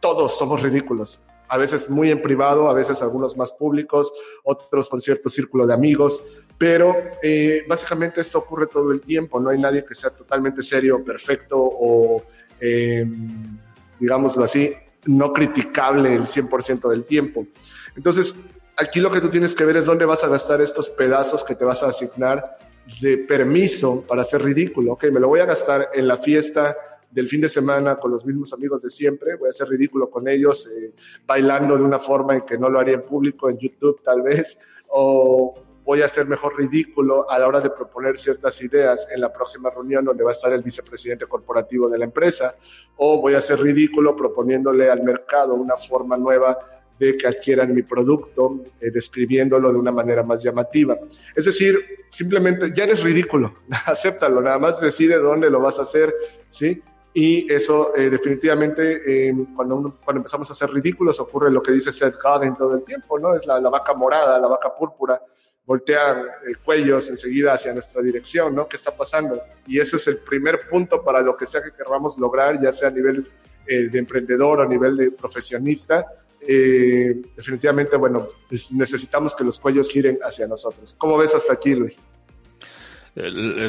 Todos 0.00 0.36
somos 0.36 0.60
ridículos. 0.62 1.20
A 1.46 1.56
veces 1.56 1.88
muy 1.88 2.10
en 2.10 2.20
privado, 2.20 2.68
a 2.68 2.74
veces 2.74 3.02
algunos 3.02 3.36
más 3.36 3.52
públicos, 3.52 4.12
otros 4.42 4.88
con 4.88 5.00
cierto 5.00 5.30
círculo 5.30 5.64
de 5.64 5.74
amigos. 5.74 6.24
Pero 6.58 6.96
eh, 7.22 7.62
básicamente 7.68 8.20
esto 8.20 8.38
ocurre 8.38 8.66
todo 8.66 8.90
el 8.90 9.00
tiempo. 9.00 9.38
No 9.38 9.50
hay 9.50 9.60
nadie 9.60 9.84
que 9.84 9.94
sea 9.94 10.10
totalmente 10.10 10.60
serio, 10.62 11.04
perfecto 11.04 11.56
o, 11.56 12.20
em, 12.58 13.56
digámoslo 14.00 14.42
así, 14.42 14.74
no 15.06 15.32
criticable 15.32 16.16
el 16.16 16.26
100% 16.26 16.88
del 16.88 17.04
tiempo. 17.04 17.46
Entonces, 17.94 18.34
aquí 18.76 18.98
lo 18.98 19.12
que 19.12 19.20
tú 19.20 19.30
tienes 19.30 19.54
que 19.54 19.64
ver 19.64 19.76
es 19.76 19.86
dónde 19.86 20.04
vas 20.04 20.24
a 20.24 20.28
gastar 20.28 20.60
estos 20.60 20.90
pedazos 20.90 21.44
que 21.44 21.54
te 21.54 21.64
vas 21.64 21.84
a 21.84 21.90
asignar 21.90 22.58
de 23.00 23.18
permiso 23.18 24.02
para 24.06 24.24
ser 24.24 24.42
ridículo. 24.42 24.92
Ok, 24.92 25.04
me 25.04 25.20
lo 25.20 25.28
voy 25.28 25.40
a 25.40 25.46
gastar 25.46 25.90
en 25.94 26.06
la 26.06 26.16
fiesta 26.16 26.76
del 27.14 27.28
fin 27.28 27.40
de 27.40 27.48
semana 27.48 27.96
con 27.96 28.10
los 28.10 28.26
mismos 28.26 28.52
amigos 28.52 28.82
de 28.82 28.90
siempre, 28.90 29.36
voy 29.36 29.48
a 29.48 29.52
ser 29.52 29.68
ridículo 29.68 30.10
con 30.10 30.26
ellos, 30.26 30.66
eh, 30.66 30.92
bailando 31.24 31.76
de 31.76 31.82
una 31.84 32.00
forma 32.00 32.34
en 32.34 32.40
que 32.40 32.58
no 32.58 32.68
lo 32.68 32.80
haría 32.80 32.94
en 32.94 33.02
público, 33.02 33.48
en 33.48 33.56
YouTube 33.56 34.02
tal 34.02 34.22
vez, 34.22 34.58
o 34.88 35.54
voy 35.84 36.02
a 36.02 36.08
ser 36.08 36.26
mejor 36.26 36.58
ridículo 36.58 37.30
a 37.30 37.38
la 37.38 37.46
hora 37.46 37.60
de 37.60 37.70
proponer 37.70 38.18
ciertas 38.18 38.60
ideas 38.62 39.06
en 39.14 39.20
la 39.20 39.32
próxima 39.32 39.70
reunión 39.70 40.04
donde 40.04 40.24
va 40.24 40.30
a 40.30 40.32
estar 40.32 40.52
el 40.52 40.62
vicepresidente 40.62 41.26
corporativo 41.26 41.88
de 41.88 41.98
la 41.98 42.06
empresa, 42.06 42.56
o 42.96 43.20
voy 43.20 43.34
a 43.34 43.40
ser 43.40 43.60
ridículo 43.60 44.16
proponiéndole 44.16 44.90
al 44.90 45.04
mercado 45.04 45.54
una 45.54 45.76
forma 45.76 46.16
nueva 46.16 46.58
de 46.98 47.16
que 47.16 47.28
adquieran 47.28 47.72
mi 47.72 47.82
producto, 47.82 48.60
eh, 48.80 48.90
describiéndolo 48.90 49.72
de 49.72 49.78
una 49.78 49.92
manera 49.92 50.24
más 50.24 50.42
llamativa. 50.42 50.98
Es 51.34 51.44
decir, 51.44 51.76
simplemente 52.14 52.72
ya 52.72 52.84
eres 52.84 53.02
ridículo, 53.02 53.56
acéptalo, 53.86 54.40
nada 54.40 54.58
más 54.58 54.80
decide 54.80 55.16
dónde 55.16 55.50
lo 55.50 55.60
vas 55.60 55.80
a 55.80 55.82
hacer, 55.82 56.14
¿sí? 56.48 56.80
Y 57.12 57.52
eso 57.52 57.94
eh, 57.96 58.08
definitivamente, 58.08 59.28
em, 59.28 59.54
cuando, 59.54 59.98
cuando 60.04 60.20
empezamos 60.20 60.48
a 60.50 60.54
ser 60.54 60.70
ridículos, 60.70 61.18
ocurre 61.18 61.50
lo 61.50 61.60
que 61.60 61.72
dice 61.72 61.92
Seth 61.92 62.16
Godin 62.22 62.54
todo 62.54 62.74
el 62.74 62.84
tiempo, 62.84 63.18
¿no? 63.18 63.34
Es 63.34 63.46
la, 63.46 63.60
la 63.60 63.68
vaca 63.68 63.94
morada, 63.94 64.38
la 64.38 64.46
vaca 64.46 64.72
púrpura, 64.74 65.20
voltean 65.64 66.20
eh, 66.20 66.54
cuellos 66.64 67.08
enseguida 67.08 67.54
hacia 67.54 67.72
nuestra 67.72 68.00
dirección, 68.00 68.54
¿no? 68.54 68.68
¿Qué 68.68 68.76
está 68.76 68.96
pasando? 68.96 69.40
Y 69.66 69.80
ese 69.80 69.96
es 69.96 70.06
el 70.06 70.18
primer 70.18 70.68
punto 70.68 71.02
para 71.02 71.20
lo 71.20 71.36
que 71.36 71.46
sea 71.46 71.62
que 71.62 71.72
queramos 71.72 72.16
lograr, 72.16 72.60
ya 72.62 72.70
sea 72.70 72.88
a 72.88 72.92
nivel 72.92 73.28
de 73.66 73.98
emprendedor 73.98 74.60
o 74.60 74.62
a 74.62 74.66
nivel 74.66 74.94
de 74.94 75.10
profesionista, 75.10 76.06
eh, 76.46 77.22
definitivamente, 77.36 77.96
bueno, 77.96 78.28
necesitamos 78.72 79.34
que 79.34 79.44
los 79.44 79.58
cuellos 79.58 79.90
giren 79.90 80.18
hacia 80.22 80.46
nosotros. 80.46 80.94
¿Cómo 80.98 81.16
ves 81.18 81.34
hasta 81.34 81.52
aquí, 81.52 81.74
Luis? 81.74 82.02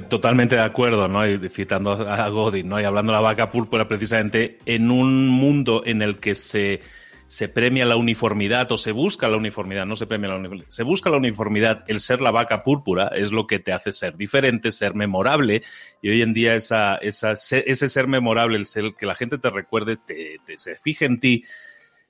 Totalmente 0.09 0.55
de 0.55 0.61
acuerdo, 0.61 1.07
¿no? 1.07 1.27
Y 1.27 1.49
citando 1.49 1.91
a 1.91 2.27
Godin, 2.29 2.67
¿no? 2.67 2.81
Y 2.81 2.83
hablando 2.83 3.11
de 3.11 3.17
la 3.17 3.21
vaca 3.21 3.51
púrpura, 3.51 3.87
precisamente 3.87 4.57
en 4.65 4.89
un 4.89 5.27
mundo 5.27 5.83
en 5.85 6.01
el 6.01 6.19
que 6.19 6.33
se 6.33 6.81
se 7.27 7.49
premia 7.49 7.85
la 7.85 7.95
uniformidad 7.95 8.71
o 8.71 8.77
se 8.77 8.91
busca 8.91 9.27
la 9.27 9.37
uniformidad, 9.37 9.85
no 9.85 9.95
se 9.95 10.05
premia 10.05 10.29
la 10.29 10.35
uniformidad, 10.35 10.69
se 10.69 10.83
busca 10.83 11.09
la 11.09 11.17
uniformidad, 11.17 11.83
el 11.87 11.99
ser 11.99 12.21
la 12.21 12.31
vaca 12.31 12.63
púrpura 12.63 13.07
es 13.15 13.31
lo 13.31 13.47
que 13.47 13.59
te 13.59 13.73
hace 13.73 13.91
ser 13.91 14.15
diferente, 14.15 14.71
ser 14.71 14.93
memorable, 14.93 15.63
y 16.01 16.09
hoy 16.09 16.21
en 16.21 16.33
día 16.33 16.55
esa, 16.55 16.95
esa, 16.97 17.33
ese 17.33 17.89
ser 17.89 18.07
memorable, 18.07 18.57
el 18.57 18.65
ser 18.65 18.93
que 18.97 19.05
la 19.05 19.15
gente 19.15 19.37
te 19.37 19.49
recuerde, 19.49 19.97
te, 19.97 20.37
te 20.45 20.57
se 20.57 20.75
fije 20.75 21.05
en 21.05 21.19
ti, 21.19 21.43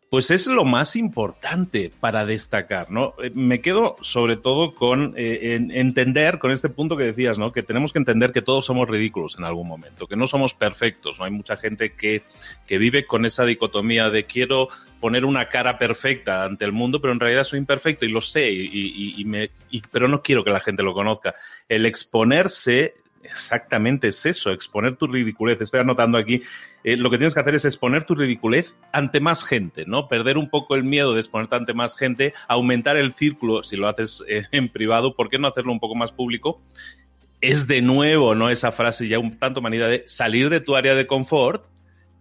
pues 0.09 0.31
es 0.31 0.47
lo 0.47 0.65
más 0.65 0.95
importante 0.95 1.91
para 1.99 2.25
destacar, 2.25 2.91
¿no? 2.91 3.15
Eh, 3.21 3.31
me 3.33 3.61
quedo 3.61 3.95
sobre 4.01 4.37
todo 4.37 4.75
con 4.75 5.13
eh, 5.17 5.59
entender, 5.71 6.39
con 6.39 6.51
este 6.51 6.69
punto 6.69 6.95
que 6.95 7.03
decías, 7.05 7.39
¿no? 7.39 7.51
Que 7.51 7.63
tenemos 7.63 7.91
que 7.91 7.99
entender 7.99 8.31
que 8.31 8.41
todos 8.41 8.65
somos 8.65 8.87
ridículos 8.87 9.35
en 9.37 9.45
algún 9.45 9.67
momento, 9.67 10.07
que 10.07 10.15
no 10.15 10.27
somos 10.27 10.53
perfectos, 10.53 11.19
¿no? 11.19 11.25
Hay 11.25 11.31
mucha 11.31 11.57
gente 11.57 11.93
que, 11.93 12.23
que 12.67 12.77
vive 12.77 13.05
con 13.05 13.25
esa 13.25 13.45
dicotomía 13.45 14.09
de 14.09 14.25
quiero 14.25 14.69
poner 14.99 15.25
una 15.25 15.49
cara 15.49 15.77
perfecta 15.77 16.45
ante 16.45 16.65
el 16.65 16.71
mundo, 16.71 17.01
pero 17.01 17.13
en 17.13 17.19
realidad 17.19 17.43
soy 17.43 17.59
imperfecto 17.59 18.05
y 18.05 18.09
lo 18.09 18.21
sé, 18.21 18.51
y, 18.51 19.23
me, 19.25 19.51
pero 19.91 20.07
no 20.07 20.21
quiero 20.21 20.43
que 20.43 20.49
la 20.49 20.59
gente 20.59 20.83
lo 20.83 20.93
conozca. 20.93 21.35
El 21.69 21.85
exponerse 21.85 22.95
exactamente 23.25 24.07
es 24.07 24.25
eso, 24.25 24.51
exponer 24.51 24.95
tu 24.95 25.07
ridiculez. 25.07 25.59
Estoy 25.61 25.81
anotando 25.81 26.17
aquí, 26.17 26.41
eh, 26.83 26.97
lo 26.97 27.09
que 27.09 27.17
tienes 27.17 27.33
que 27.33 27.39
hacer 27.39 27.55
es 27.55 27.65
exponer 27.65 28.03
tu 28.03 28.15
ridiculez 28.15 28.77
ante 28.91 29.19
más 29.19 29.43
gente, 29.43 29.85
¿no? 29.85 30.07
Perder 30.07 30.37
un 30.37 30.49
poco 30.49 30.75
el 30.75 30.83
miedo 30.83 31.13
de 31.13 31.19
exponerte 31.19 31.55
ante 31.55 31.73
más 31.73 31.95
gente, 31.95 32.33
aumentar 32.47 32.97
el 32.97 33.13
círculo 33.13 33.63
si 33.63 33.75
lo 33.75 33.87
haces 33.87 34.23
eh, 34.27 34.45
en 34.51 34.69
privado, 34.69 35.15
¿por 35.15 35.29
qué 35.29 35.39
no 35.39 35.47
hacerlo 35.47 35.71
un 35.71 35.79
poco 35.79 35.95
más 35.95 36.11
público? 36.11 36.61
Es 37.41 37.67
de 37.67 37.81
nuevo, 37.81 38.35
¿no? 38.35 38.49
Esa 38.49 38.71
frase 38.71 39.07
ya 39.07 39.19
un 39.19 39.37
tanto 39.37 39.61
manida 39.61 39.87
de 39.87 40.03
salir 40.07 40.49
de 40.49 40.61
tu 40.61 40.75
área 40.75 40.95
de 40.95 41.07
confort, 41.07 41.65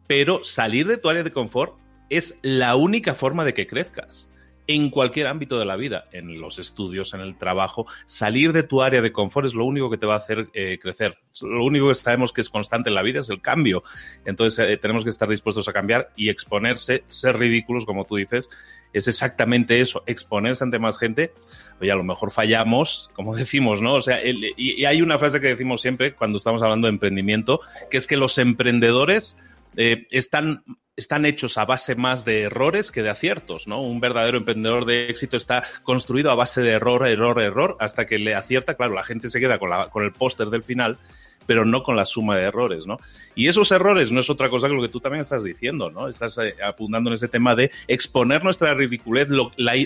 pero 0.06 0.44
salir 0.44 0.87
de 0.87 0.99
tu 0.99 1.08
área 1.08 1.23
de 1.23 1.32
confort 1.32 1.78
es 2.11 2.38
la 2.42 2.76
única 2.76 3.14
forma 3.14 3.44
de 3.44 3.54
que 3.54 3.66
crezcas 3.66 4.28
en 4.66 4.90
cualquier 4.90 5.26
ámbito 5.26 5.59
de 5.59 5.64
la 5.64 5.76
vida, 5.76 6.06
en 6.12 6.40
los 6.40 6.59
estudios, 6.59 7.12
en 7.14 7.21
el 7.21 7.37
trabajo, 7.37 7.87
salir 8.06 8.52
de 8.52 8.62
tu 8.62 8.83
área 8.83 9.02
de 9.02 9.12
confort 9.12 9.47
es 9.47 9.54
lo 9.54 9.64
único 9.64 9.90
que 9.90 9.99
te 9.99 10.06
va 10.06 10.14
a 10.14 10.18
hacer 10.18 10.49
eh, 10.54 10.78
crecer. 10.80 11.18
Lo 11.42 11.64
único 11.64 11.88
que 11.88 11.94
sabemos 11.94 12.33
que 12.33 12.40
es 12.40 12.49
constante 12.49 12.88
en 12.88 12.94
la 12.94 13.02
vida 13.02 13.21
es 13.21 13.28
el 13.28 13.42
cambio. 13.42 13.83
Entonces 14.25 14.66
eh, 14.66 14.76
tenemos 14.78 15.04
que 15.04 15.11
estar 15.11 15.28
dispuestos 15.28 15.68
a 15.68 15.73
cambiar 15.73 16.11
y 16.16 16.30
exponerse, 16.30 17.04
ser 17.09 17.38
ridículos, 17.38 17.85
como 17.85 18.04
tú 18.04 18.16
dices, 18.16 18.49
es 18.94 19.09
exactamente 19.09 19.80
eso, 19.80 20.02
exponerse 20.06 20.64
ante 20.64 20.78
más 20.78 20.99
gente. 20.99 21.33
Oye, 21.80 21.90
a 21.90 21.97
lo 21.97 22.04
mejor 22.04 22.30
fallamos, 22.30 23.11
como 23.12 23.35
decimos, 23.37 23.83
¿no? 23.83 23.94
O 23.94 24.00
sea, 24.00 24.21
y, 24.25 24.85
hay 24.85 25.02
una 25.02 25.18
frase 25.18 25.40
que 25.40 25.49
decimos 25.49 25.83
siempre 25.83 26.14
cuando 26.14 26.38
estamos 26.38 26.62
hablando 26.62 26.87
de 26.87 26.92
emprendimiento, 26.92 27.61
que 27.90 27.99
es 27.99 28.06
que 28.06 28.16
los 28.16 28.38
emprendedores 28.38 29.37
eh, 29.76 30.06
están 30.11 30.62
están 30.96 31.26
hechos 31.26 31.58
a 31.58 31.64
base 31.64 31.94
más 31.96 32.24
de 32.24 32.42
errores 32.42 32.92
que 32.92 33.02
de 33.02 33.10
aciertos, 33.10 33.66
¿no? 33.66 33.82
Un 33.82 34.00
verdadero 34.00 34.38
emprendedor 34.38 34.84
de 34.84 35.08
éxito 35.08 35.36
está 35.36 35.64
construido 35.82 36.30
a 36.30 36.34
base 36.34 36.62
de 36.62 36.70
error, 36.70 37.06
error, 37.06 37.40
error, 37.40 37.76
hasta 37.80 38.06
que 38.06 38.18
le 38.18 38.34
acierta. 38.34 38.74
Claro, 38.74 38.94
la 38.94 39.04
gente 39.04 39.28
se 39.28 39.40
queda 39.40 39.58
con, 39.58 40.04
el 40.04 40.12
póster 40.12 40.50
del 40.50 40.62
final, 40.62 40.98
pero 41.46 41.64
no 41.64 41.82
con 41.82 41.96
la 41.96 42.04
suma 42.04 42.36
de 42.36 42.44
errores, 42.44 42.86
¿no? 42.86 42.98
Y 43.34 43.48
esos 43.48 43.72
errores 43.72 44.12
no 44.12 44.20
es 44.20 44.30
otra 44.30 44.48
cosa 44.48 44.68
que 44.68 44.74
lo 44.74 44.82
que 44.82 44.88
tú 44.88 45.00
también 45.00 45.20
estás 45.20 45.42
diciendo, 45.42 45.90
¿no? 45.90 46.08
Estás 46.08 46.38
eh, 46.38 46.54
apuntando 46.64 47.10
en 47.10 47.14
ese 47.14 47.28
tema 47.28 47.56
de 47.56 47.72
exponer 47.88 48.44
nuestra 48.44 48.72
ridiculez, 48.74 49.28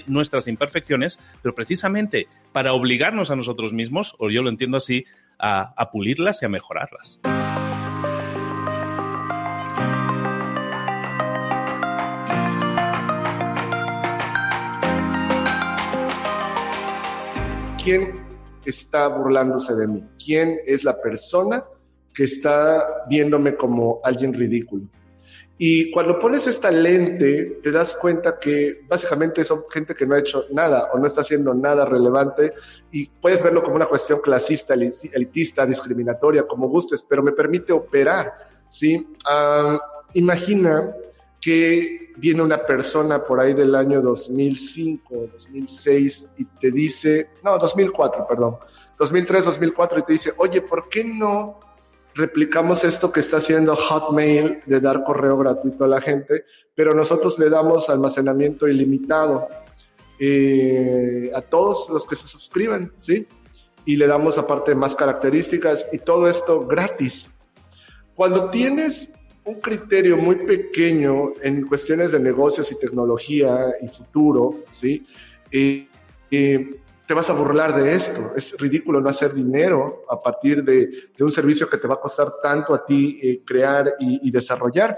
nuestras 0.06 0.46
imperfecciones, 0.46 1.18
pero 1.42 1.54
precisamente 1.54 2.28
para 2.52 2.74
obligarnos 2.74 3.30
a 3.30 3.36
nosotros 3.36 3.72
mismos, 3.72 4.14
o 4.18 4.30
yo 4.30 4.42
lo 4.42 4.50
entiendo 4.50 4.76
así, 4.76 5.04
a 5.40 5.90
pulirlas 5.92 6.42
y 6.42 6.46
a 6.46 6.48
mejorarlas. 6.48 7.20
Quién 17.88 18.12
está 18.66 19.08
burlándose 19.08 19.74
de 19.74 19.86
mí, 19.86 20.04
quién 20.22 20.60
es 20.66 20.84
la 20.84 21.00
persona 21.00 21.64
que 22.12 22.24
está 22.24 22.86
viéndome 23.08 23.56
como 23.56 24.00
alguien 24.04 24.34
ridículo. 24.34 24.84
Y 25.56 25.90
cuando 25.90 26.18
pones 26.18 26.46
esta 26.46 26.70
lente, 26.70 27.60
te 27.62 27.72
das 27.72 27.94
cuenta 27.94 28.38
que 28.38 28.82
básicamente 28.86 29.42
son 29.42 29.64
gente 29.70 29.94
que 29.94 30.04
no 30.04 30.14
ha 30.14 30.18
hecho 30.18 30.44
nada 30.50 30.90
o 30.92 30.98
no 30.98 31.06
está 31.06 31.22
haciendo 31.22 31.54
nada 31.54 31.86
relevante 31.86 32.52
y 32.92 33.08
puedes 33.08 33.42
verlo 33.42 33.62
como 33.62 33.76
una 33.76 33.86
cuestión 33.86 34.20
clasista, 34.20 34.74
elitista, 34.74 35.64
discriminatoria, 35.64 36.46
como 36.46 36.68
gustes, 36.68 37.06
pero 37.08 37.22
me 37.22 37.32
permite 37.32 37.72
operar, 37.72 38.34
¿sí? 38.68 39.14
Ah, 39.24 39.80
imagina 40.12 40.94
que 41.40 42.12
viene 42.16 42.42
una 42.42 42.64
persona 42.64 43.24
por 43.24 43.40
ahí 43.40 43.54
del 43.54 43.74
año 43.74 44.00
2005, 44.02 45.30
2006 45.32 46.34
y 46.38 46.44
te 46.44 46.70
dice, 46.70 47.30
no, 47.44 47.56
2004, 47.58 48.26
perdón, 48.26 48.56
2003, 48.98 49.44
2004 49.44 49.98
y 49.98 50.02
te 50.02 50.12
dice, 50.12 50.32
oye, 50.38 50.60
¿por 50.62 50.88
qué 50.88 51.04
no 51.04 51.60
replicamos 52.18 52.82
esto 52.84 53.12
que 53.12 53.20
está 53.20 53.36
haciendo 53.36 53.76
Hotmail 53.76 54.60
de 54.66 54.80
dar 54.80 55.04
correo 55.04 55.38
gratuito 55.38 55.84
a 55.84 55.88
la 55.88 56.00
gente, 56.00 56.44
pero 56.74 56.92
nosotros 56.92 57.38
le 57.38 57.48
damos 57.48 57.88
almacenamiento 57.88 58.66
ilimitado 58.66 59.48
eh, 60.18 61.30
a 61.32 61.40
todos 61.42 61.88
los 61.88 62.04
que 62.06 62.16
se 62.16 62.26
suscriban, 62.26 62.92
¿sí? 62.98 63.26
Y 63.84 63.96
le 63.96 64.08
damos 64.08 64.36
aparte 64.36 64.74
más 64.74 64.96
características 64.96 65.86
y 65.92 65.98
todo 65.98 66.28
esto 66.28 66.66
gratis. 66.66 67.30
Cuando 68.16 68.50
tienes 68.50 69.14
un 69.48 69.60
criterio 69.60 70.18
muy 70.18 70.36
pequeño 70.36 71.32
en 71.42 71.66
cuestiones 71.66 72.12
de 72.12 72.20
negocios 72.20 72.70
y 72.70 72.78
tecnología 72.78 73.72
y 73.80 73.88
futuro, 73.88 74.64
¿sí? 74.70 75.06
Eh, 75.50 75.88
eh, 76.30 76.80
te 77.06 77.14
vas 77.14 77.30
a 77.30 77.32
burlar 77.32 77.74
de 77.74 77.94
esto. 77.94 78.32
Es 78.36 78.60
ridículo 78.60 79.00
no 79.00 79.08
hacer 79.08 79.32
dinero 79.32 80.04
a 80.10 80.20
partir 80.20 80.62
de, 80.62 81.08
un 81.20 81.30
servicio 81.30 81.66
que 81.66 81.78
te 81.78 81.88
va 81.88 81.94
a 81.94 82.00
costar 82.00 82.34
tanto 82.42 82.74
a 82.74 82.84
ti 82.84 83.18
eh, 83.22 83.40
crear 83.42 83.94
y, 83.98 84.28
y, 84.28 84.30
desarrollar. 84.30 84.94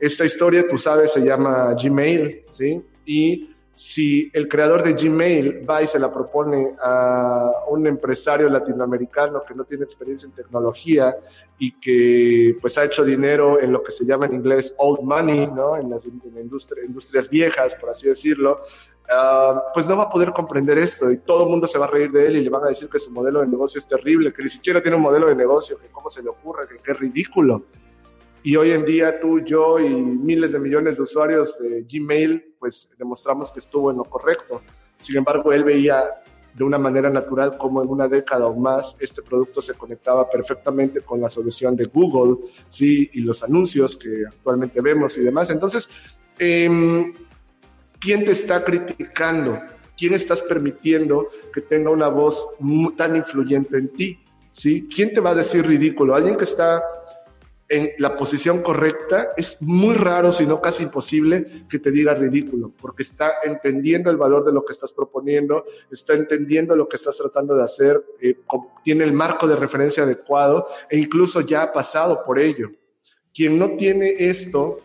Esta 0.00 0.24
historia, 0.24 0.66
tú 0.66 0.76
sabes, 0.76 1.12
se 1.12 1.24
llama 1.24 1.72
Gmail, 1.80 2.42
¿sí? 2.48 2.82
Y 3.04 3.54
si 3.76 4.30
el 4.32 4.48
creador 4.48 4.82
de 4.82 4.94
Gmail 4.94 5.68
va 5.68 5.82
y 5.82 5.86
se 5.86 5.98
la 5.98 6.10
propone 6.10 6.72
a 6.82 7.52
un 7.68 7.86
empresario 7.86 8.48
latinoamericano 8.48 9.42
que 9.46 9.52
no 9.52 9.64
tiene 9.64 9.84
experiencia 9.84 10.26
en 10.26 10.32
tecnología 10.32 11.14
y 11.58 11.72
que 11.72 12.56
pues 12.58 12.78
ha 12.78 12.84
hecho 12.84 13.04
dinero 13.04 13.60
en 13.60 13.72
lo 13.72 13.82
que 13.82 13.92
se 13.92 14.06
llama 14.06 14.24
en 14.24 14.32
inglés 14.32 14.74
old 14.78 15.02
money, 15.02 15.48
¿no? 15.48 15.76
En 15.76 15.90
las 15.90 16.06
industrias 16.06 17.28
viejas, 17.28 17.74
por 17.74 17.90
así 17.90 18.08
decirlo, 18.08 18.62
ah, 19.10 19.64
pues 19.74 19.86
no 19.86 19.94
va 19.94 20.04
a 20.04 20.08
poder 20.08 20.32
comprender 20.32 20.78
esto 20.78 21.12
y 21.12 21.18
todo 21.18 21.44
el 21.44 21.50
mundo 21.50 21.66
se 21.66 21.78
va 21.78 21.84
a 21.84 21.90
reír 21.90 22.10
de 22.10 22.28
él 22.28 22.36
y 22.36 22.44
le 22.44 22.48
van 22.48 22.64
a 22.64 22.68
decir 22.68 22.88
que 22.88 22.98
su 22.98 23.12
modelo 23.12 23.42
de 23.42 23.46
negocio 23.46 23.78
es 23.78 23.86
terrible, 23.86 24.32
que 24.32 24.42
ni 24.42 24.48
siquiera 24.48 24.80
tiene 24.80 24.96
un 24.96 25.02
modelo 25.02 25.26
de 25.26 25.34
negocio, 25.34 25.78
que 25.78 25.88
cómo 25.88 26.08
se 26.08 26.22
le 26.22 26.30
ocurre, 26.30 26.66
que 26.66 26.78
qué 26.82 26.94
ridículo. 26.94 27.66
Y 28.42 28.56
hoy 28.56 28.70
en 28.70 28.86
día 28.86 29.20
tú, 29.20 29.40
yo 29.40 29.78
y 29.78 29.90
miles 29.90 30.52
de 30.52 30.60
millones 30.60 30.96
de 30.96 31.02
usuarios 31.02 31.58
de 31.58 31.82
Gmail, 31.82 32.45
pues 32.58 32.94
demostramos 32.98 33.52
que 33.52 33.60
estuvo 33.60 33.90
en 33.90 33.98
lo 33.98 34.04
correcto. 34.04 34.62
Sin 34.98 35.16
embargo, 35.16 35.52
él 35.52 35.64
veía 35.64 36.04
de 36.56 36.64
una 36.64 36.78
manera 36.78 37.10
natural 37.10 37.58
como 37.58 37.82
en 37.82 37.88
una 37.88 38.08
década 38.08 38.46
o 38.46 38.54
más 38.54 38.96
este 38.98 39.20
producto 39.20 39.60
se 39.60 39.74
conectaba 39.74 40.28
perfectamente 40.28 41.02
con 41.02 41.20
la 41.20 41.28
solución 41.28 41.76
de 41.76 41.84
Google, 41.84 42.48
sí, 42.66 43.10
y 43.12 43.20
los 43.20 43.42
anuncios 43.42 43.94
que 43.96 44.24
actualmente 44.26 44.80
vemos 44.80 45.18
y 45.18 45.20
demás. 45.20 45.50
Entonces, 45.50 45.88
eh, 46.38 47.12
¿quién 48.00 48.24
te 48.24 48.30
está 48.30 48.64
criticando? 48.64 49.60
¿Quién 49.96 50.14
estás 50.14 50.42
permitiendo 50.42 51.28
que 51.52 51.60
tenga 51.60 51.90
una 51.90 52.08
voz 52.08 52.46
tan 52.96 53.16
influyente 53.16 53.76
en 53.76 53.88
ti? 53.88 54.18
¿Sí? 54.50 54.88
¿Quién 54.94 55.12
te 55.12 55.20
va 55.20 55.30
a 55.30 55.34
decir 55.34 55.66
ridículo? 55.66 56.14
Alguien 56.14 56.36
que 56.36 56.44
está 56.44 56.82
en 57.68 57.90
la 57.98 58.16
posición 58.16 58.62
correcta, 58.62 59.32
es 59.36 59.60
muy 59.60 59.94
raro, 59.94 60.32
si 60.32 60.46
no 60.46 60.60
casi 60.60 60.84
imposible, 60.84 61.64
que 61.68 61.80
te 61.80 61.90
diga 61.90 62.14
ridículo, 62.14 62.72
porque 62.80 63.02
está 63.02 63.34
entendiendo 63.44 64.08
el 64.08 64.16
valor 64.16 64.44
de 64.44 64.52
lo 64.52 64.64
que 64.64 64.72
estás 64.72 64.92
proponiendo, 64.92 65.64
está 65.90 66.14
entendiendo 66.14 66.76
lo 66.76 66.88
que 66.88 66.96
estás 66.96 67.16
tratando 67.16 67.56
de 67.56 67.64
hacer, 67.64 68.04
eh, 68.20 68.38
tiene 68.84 69.04
el 69.04 69.12
marco 69.12 69.48
de 69.48 69.56
referencia 69.56 70.04
adecuado 70.04 70.68
e 70.88 70.96
incluso 70.96 71.40
ya 71.40 71.62
ha 71.62 71.72
pasado 71.72 72.22
por 72.24 72.38
ello. 72.38 72.70
Quien 73.34 73.58
no 73.58 73.76
tiene 73.76 74.14
esto 74.16 74.78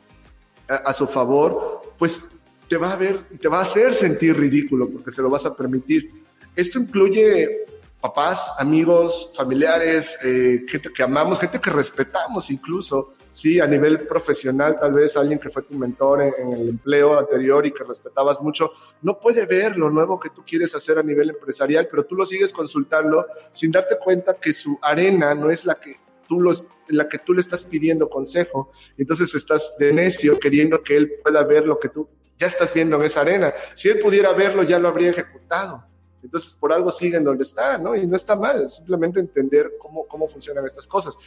a, 0.68 0.76
a 0.76 0.94
su 0.94 1.06
favor, 1.06 1.82
pues 2.00 2.20
te 2.68 2.78
va 2.78 2.94
a 2.94 2.96
ver, 2.96 3.20
te 3.40 3.48
va 3.48 3.60
a 3.60 3.64
hacer 3.64 3.94
sentir 3.94 4.36
ridículo 4.36 4.90
porque 4.90 5.12
se 5.12 5.22
lo 5.22 5.30
vas 5.30 5.46
a 5.46 5.56
permitir. 5.56 6.10
Esto 6.56 6.80
incluye 6.80 7.66
papás, 8.02 8.52
amigos, 8.58 9.32
familiares, 9.36 10.18
eh, 10.24 10.66
gente 10.68 10.90
que 10.92 11.04
amamos, 11.04 11.40
gente 11.40 11.62
que 11.62 11.70
respetamos 11.70 12.50
incluso, 12.50 13.14
sí, 13.30 13.60
a 13.60 13.68
nivel 13.68 14.08
profesional, 14.08 14.80
tal 14.80 14.94
vez 14.94 15.16
alguien 15.16 15.38
que 15.38 15.50
fue 15.50 15.62
tu 15.62 15.76
mentor 15.76 16.24
en, 16.24 16.52
el 16.52 16.70
empleo 16.70 17.18
anterior 17.18 17.66
y 17.66 17.72
que 17.72 17.84
respetabas 17.84 18.42
mucho, 18.42 18.72
no 19.04 19.20
puede 19.20 19.46
ver 19.46 19.78
lo 19.78 19.92
nuevo 19.92 20.20
que 20.20 20.32
tú 20.32 20.44
quieres 20.46 20.74
hacer 20.74 20.98
a 20.98 21.04
nivel 21.04 21.30
empresarial, 21.30 21.88
pero 21.90 22.06
tú 22.06 22.16
lo 22.16 22.26
sigues 22.26 22.52
consultando 22.52 23.26
sin 23.52 23.72
darte 23.72 23.98
cuenta 23.98 24.34
que 24.34 24.52
su 24.52 24.80
arena 24.82 25.36
no 25.36 25.52
es 25.52 25.64
la 25.64 25.76
que 25.76 26.00
tú 26.28 26.42
la 26.88 27.08
que 27.08 27.20
tú 27.20 27.34
le 27.34 27.42
estás 27.42 27.64
pidiendo 27.64 28.10
consejo. 28.10 28.72
Entonces 28.98 29.34
estás 29.36 29.76
de 29.78 29.94
necio 29.94 30.40
queriendo 30.40 30.82
que 30.82 30.98
él 30.98 31.14
pueda 31.24 31.44
ver 31.44 31.66
lo 31.66 31.80
que 31.80 31.90
tú 31.90 32.10
ya 32.38 32.48
estás 32.48 32.74
viendo 32.74 32.98
en 32.98 33.04
esa 33.04 33.22
arena. 33.22 33.54
Si 33.76 33.88
él 33.88 34.00
pudiera 34.00 34.34
verlo, 34.34 34.64
ya 34.64 34.80
lo 34.80 34.88
habría 34.90 35.12
ejecutado. 35.12 35.91
Entonces, 36.24 36.56
por 36.60 36.72
algo 36.72 36.92
siguen 36.92 37.24
donde 37.24 37.44
está, 37.44 37.78
¿no? 37.78 37.96
Y 37.96 38.06
no 38.06 38.16
está 38.16 38.36
mal, 38.36 38.70
simplemente 38.70 39.20
entender 39.20 39.74
cómo, 39.80 40.06
cómo 40.08 40.28
funcionan 40.28 40.66
estas 40.66 40.88
cosas. 40.88 41.18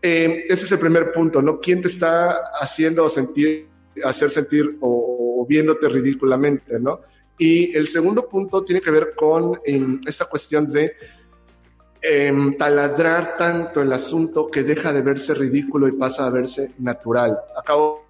Eh, 0.00 0.44
ese 0.48 0.64
es 0.64 0.72
el 0.72 0.78
primer 0.78 1.12
punto, 1.12 1.42
¿no? 1.42 1.58
¿Quién 1.58 1.80
te 1.80 1.88
está 1.88 2.50
haciendo 2.60 3.08
sentir, 3.08 3.68
hacer 4.04 4.30
sentir 4.30 4.76
o, 4.80 5.44
viéndote 5.48 5.88
ridículamente, 5.88 6.78
¿no? 6.78 7.00
Y 7.38 7.76
el 7.76 7.86
segundo 7.88 8.28
punto 8.28 8.64
tiene 8.64 8.80
que 8.80 8.90
ver 8.90 9.14
con 9.14 9.60
eh, 9.64 9.98
esta 10.06 10.24
cuestión 10.24 10.70
de 10.70 10.92
em, 12.02 12.56
taladrar 12.56 13.36
tanto 13.36 13.82
el 13.82 13.92
asunto 13.92 14.48
que 14.48 14.62
deja 14.62 14.92
de 14.92 15.02
verse 15.02 15.34
ridículo 15.34 15.86
y 15.86 15.92
pasa 15.92 16.26
a 16.26 16.30
verse 16.30 16.72
natural. 16.78 17.38
Acabo 17.56 18.06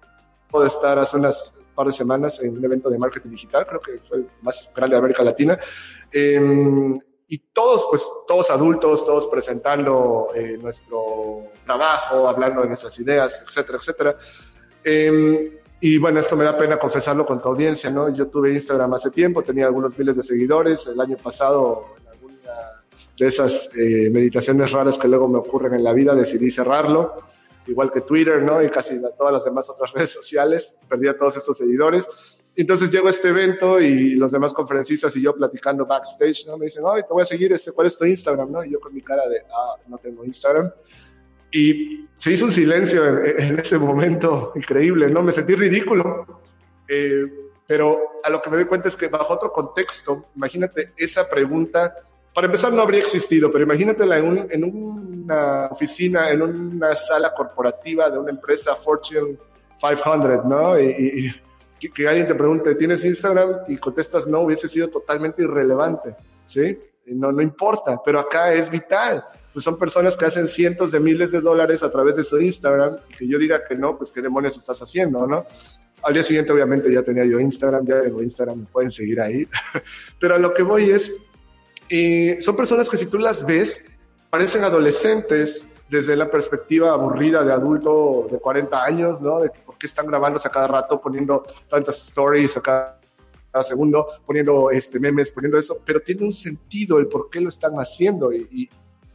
de 0.53 0.67
estar 0.67 0.97
hace 0.97 1.17
unas 1.17 1.57
par 1.77 1.87
de 1.87 1.93
semanas 1.93 2.39
en 2.41 2.57
un 2.57 2.65
evento 2.65 2.89
de 2.89 2.97
marketing 2.97 3.29
digital, 3.29 3.67
creo 3.67 3.79
que 3.79 3.99
fue 3.99 4.17
el 4.17 4.27
más 4.41 4.73
grande 4.75 4.95
de 4.95 4.99
América 4.99 5.23
Latina. 5.23 5.59
Em, 6.11 6.99
y 7.27 7.37
todos, 7.51 7.87
pues, 7.89 8.07
todos 8.25 8.49
adultos, 8.49 9.05
todos 9.05 9.27
presentando 9.27 10.27
eh, 10.33 10.57
nuestro 10.61 11.43
trabajo, 11.65 12.27
hablando 12.27 12.61
de 12.61 12.67
nuestras 12.67 12.97
ideas, 12.99 13.43
etcétera, 13.47 13.77
etcétera. 13.77 14.17
Em, 14.83 15.51
y 15.81 15.97
bueno, 15.97 16.19
esto 16.19 16.35
me 16.35 16.45
da 16.45 16.57
pena 16.57 16.79
confesarlo 16.79 17.25
con 17.25 17.41
tu 17.41 17.49
audiencia, 17.49 17.89
¿no? 17.89 18.09
Yo 18.09 18.27
tuve 18.27 18.53
Instagram 18.53 18.93
hace 18.93 19.11
tiempo, 19.11 19.43
tenía 19.43 19.67
algunos 19.67 19.97
miles 19.97 20.15
de 20.15 20.23
seguidores. 20.23 20.87
El 20.87 20.99
año 21.01 21.17
pasado, 21.17 21.95
en 21.99 22.07
alguna 22.07 22.83
de 23.17 23.25
esas 23.25 23.75
eh, 23.75 24.09
meditaciones 24.09 24.71
raras 24.71 24.97
que 24.97 25.07
luego 25.07 25.27
me 25.27 25.37
ocurren 25.37 25.73
en 25.73 25.83
la 25.83 25.93
vida, 25.93 26.15
decidí 26.15 26.49
cerrarlo 26.49 27.15
igual 27.67 27.91
que 27.91 28.01
Twitter, 28.01 28.41
¿no? 28.41 28.63
Y 28.63 28.69
casi 28.69 28.99
todas 29.17 29.33
las 29.33 29.45
demás 29.45 29.69
otras 29.69 29.91
redes 29.93 30.11
sociales, 30.11 30.73
perdí 30.87 31.07
a 31.07 31.17
todos 31.17 31.37
estos 31.37 31.57
seguidores. 31.57 32.07
Entonces 32.57 32.91
llego 32.91 33.07
a 33.07 33.11
este 33.11 33.29
evento 33.29 33.79
y 33.79 34.15
los 34.15 34.31
demás 34.31 34.51
conferencistas 34.51 35.15
y 35.15 35.21
yo 35.21 35.35
platicando 35.35 35.85
backstage, 35.85 36.47
¿no? 36.47 36.57
Me 36.57 36.65
dicen, 36.65 36.83
ay, 36.91 37.03
te 37.03 37.09
voy 37.13 37.21
a 37.21 37.25
seguir, 37.25 37.53
este, 37.53 37.71
¿cuál 37.71 37.87
es 37.87 37.97
tu 37.97 38.05
Instagram, 38.05 38.51
no? 38.51 38.65
Y 38.65 38.71
yo 38.71 38.79
con 38.79 38.93
mi 38.93 39.01
cara 39.01 39.27
de, 39.29 39.41
ah, 39.41 39.75
no 39.87 39.97
tengo 39.99 40.25
Instagram. 40.25 40.71
Y 41.51 42.07
se 42.15 42.31
hizo 42.31 42.45
un 42.45 42.51
silencio 42.51 43.05
en, 43.25 43.59
ese 43.59 43.77
momento 43.77 44.51
increíble, 44.55 45.09
¿no? 45.09 45.21
Me 45.21 45.31
sentí 45.31 45.53
ridículo. 45.53 46.41
Eh, 46.87 47.25
pero 47.67 48.19
a 48.23 48.29
lo 48.29 48.41
que 48.41 48.49
me 48.49 48.57
doy 48.57 48.65
cuenta 48.65 48.87
es 48.87 48.95
que 48.95 49.07
bajo 49.07 49.33
otro 49.33 49.51
contexto, 49.51 50.29
imagínate 50.35 50.93
esa 50.97 51.29
pregunta 51.29 51.93
para 52.37 52.45
empezar, 52.45 52.71
no 52.71 52.83
habría 52.83 53.01
existido, 53.01 53.51
pero 53.51 53.63
imagínatela 53.63 54.19
en, 54.19 54.47
en 54.51 54.63
una 54.63 55.69
oficina, 55.71 56.29
en 56.29 56.43
una 56.43 56.95
sala 56.95 57.33
corporativa 57.33 58.11
de 58.11 58.19
una 58.19 58.29
empresa 58.29 58.75
Fortune 58.75 59.39
500, 59.79 60.45
¿no? 60.45 60.79
Y, 60.79 61.31
que, 61.79 62.07
alguien 62.07 62.27
te 62.27 62.35
pregunte, 62.35 62.75
¿tienes 62.75 63.03
Instagram? 63.05 63.61
Y 63.67 63.77
contestas 63.77 64.27
no, 64.27 64.41
hubiese 64.41 64.67
sido 64.67 64.89
totalmente 64.89 65.43
irrelevante, 65.43 66.15
¿sí? 66.43 66.77
no, 67.05 67.31
no 67.31 67.41
importa, 67.41 68.01
pero 68.03 68.19
acá 68.19 68.53
es 68.53 68.69
vital. 68.69 69.23
Pues 69.53 69.63
son 69.63 69.79
personas 69.79 70.15
que 70.15 70.25
hacen 70.25 70.47
cientos 70.47 70.91
de 70.91 70.99
miles 70.99 71.31
de 71.31 71.41
dólares 71.41 71.81
a 71.81 71.91
través 71.91 72.15
de 72.15 72.23
su 72.23 72.39
Instagram. 72.39 72.97
Que 73.17 73.27
yo 73.27 73.39
diga 73.39 73.63
que 73.63 73.75
no, 73.75 73.97
pues 73.97 74.11
qué 74.11 74.21
demonios 74.21 74.57
estás 74.57 74.81
haciendo, 74.81 75.25
¿no? 75.25 75.45
Al 76.03 76.13
día 76.13 76.21
siguiente, 76.21 76.51
obviamente, 76.51 76.91
ya 76.93 77.01
tenía 77.01 77.25
yo 77.25 77.39
Instagram, 77.39 77.85
ya 77.85 78.01
tengo 78.01 78.21
Instagram, 78.21 78.59
me 78.59 78.65
pueden 78.65 78.91
seguir 78.91 79.19
ahí. 79.19 79.47
Pero 80.19 80.35
a 80.35 80.37
lo 80.37 80.53
que 80.53 80.61
voy 80.61 80.91
es, 80.91 81.11
y 81.89 82.39
son 82.41 82.55
personas 82.55 82.87
que 82.89 82.97
si 82.97 83.07
tú 83.07 83.17
las 83.17 83.45
ves, 83.45 83.83
parecen 84.29 84.63
adolescentes 84.63 85.67
desde 85.89 86.15
la 86.15 86.29
perspectiva 86.29 86.91
aburrida 86.91 87.43
de 87.43 87.53
adulto 87.53 88.27
de 88.29 88.39
40 88.39 88.83
años, 88.83 89.21
¿no? 89.21 89.39
De 89.39 89.49
por 89.49 89.77
qué 89.77 89.87
están 89.87 90.07
grabándose 90.07 90.47
a 90.47 90.51
cada 90.51 90.67
rato, 90.67 90.99
poniendo 90.99 91.45
tantas 91.69 91.97
stories 92.03 92.57
a 92.57 92.61
cada, 92.61 92.97
segundo, 93.63 94.07
poniendo 94.25 94.69
este, 94.69 94.99
memes, 94.99 95.31
poniendo 95.31 95.57
eso, 95.57 95.79
pero 95.83 95.99
tiene 96.01 96.23
un 96.23 96.31
sentido 96.31 96.99
el 96.99 97.07
por 97.07 97.29
qué 97.29 97.41
lo 97.41 97.49
están 97.49 97.73
haciendo 97.75 98.31
y, 98.31 98.47
y 98.51 98.69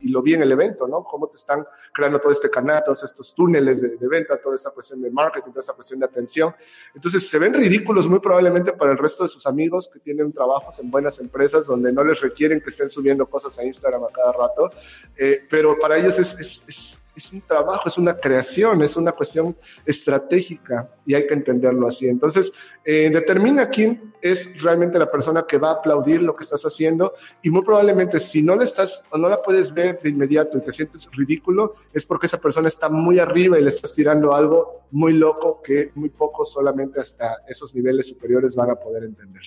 lo 0.09 0.23
vi 0.23 0.35
en 0.35 0.43
el 0.43 0.53
evento, 0.53 0.87
¿no? 0.87 1.05
Cómo 1.05 1.29
te 1.29 1.37
están 1.37 1.67
creando 1.93 2.21
todo 2.21 2.33
este 2.33 2.51
canal, 2.51 2.83
todos 2.85 3.03
estos 3.05 3.35
túneles 3.35 3.81
de, 3.81 4.09
venta, 4.09 4.41
toda 4.41 4.55
esa 4.55 4.71
cuestión 4.71 5.03
de 5.03 5.11
marketing, 5.11 5.51
toda 5.51 5.61
esa 5.61 5.75
cuestión 5.75 6.01
de 6.01 6.07
atención. 6.07 6.55
Entonces 6.95 7.29
se 7.29 7.39
ven 7.39 7.55
ridículos 7.55 8.09
muy 8.09 8.21
probablemente 8.21 8.73
para 8.73 8.93
el 8.93 8.99
resto 8.99 9.25
de 9.25 9.29
sus 9.29 9.47
amigos 9.47 9.91
que 9.93 9.99
tienen 10.01 10.33
trabajos 10.33 10.79
en 10.79 10.91
buenas 10.91 11.19
empresas 11.21 11.67
donde 11.67 11.93
no 11.93 12.05
les 12.05 12.21
requieren 12.21 12.61
que 12.61 12.71
estén 12.71 12.89
subiendo 12.89 13.27
cosas 13.27 13.59
a 13.59 13.65
Instagram 13.65 14.05
a 14.05 14.09
cada 14.09 14.33
rato, 14.33 14.71
eh, 15.17 15.47
pero 15.49 15.79
para 15.79 15.99
ellos 15.99 16.19
es, 16.19 16.39
es 16.39 16.65
es 16.69 17.02
un 17.33 17.43
trabajo, 17.43 17.89
es 17.89 17.99
una 17.99 18.15
creación, 18.15 18.83
es 18.83 18.97
una 18.97 19.13
cuestión 19.13 19.57
estratégica 19.85 20.91
y 21.05 21.15
hay 21.15 21.27
que 21.27 21.35
entenderlo 21.35 21.87
así. 21.87 22.09
Entonces, 22.09 22.53
eh, 22.85 23.11
determina 23.13 23.69
quién 23.69 24.15
es 24.21 24.61
realmente 24.63 24.99
la 24.99 25.11
persona 25.11 25.45
que 25.47 25.59
va 25.59 25.71
a 25.71 25.75
aplaudir 25.75 26.23
lo 26.23 26.35
que 26.35 26.45
estás 26.45 26.63
haciendo 26.63 27.15
y 27.43 27.51
muy 27.51 27.63
probablemente 27.63 28.19
si 28.19 28.43
no 28.43 28.57
le 28.57 28.65
estás 28.65 29.05
o 29.11 29.19
no 29.19 29.29
la 29.29 29.43
puedes 29.43 29.73
ver 29.75 30.01
de 30.01 30.11
inmediato 30.11 30.59
y 30.59 30.63
te 30.63 30.73
sientes 30.73 31.09
ridículo, 31.13 31.75
es 31.93 32.05
porque 32.05 32.27
esa 32.27 32.39
persona 32.39 32.69
está 32.69 32.89
muy 32.89 33.19
arriba 33.19 33.59
y 33.59 33.63
le 33.63 33.69
estás 33.69 33.95
tirando 33.95 34.35
algo 34.35 34.83
muy 34.91 35.13
loco 35.13 35.61
que 35.63 35.91
muy 35.95 36.09
pocos 36.09 36.53
solamente 36.53 37.01
hasta 37.01 37.37
esos 37.47 37.75
niveles 37.75 38.09
superiores 38.09 38.55
van 38.57 38.71
a 38.71 38.77
poder 38.77 39.05
entender. 39.05 39.43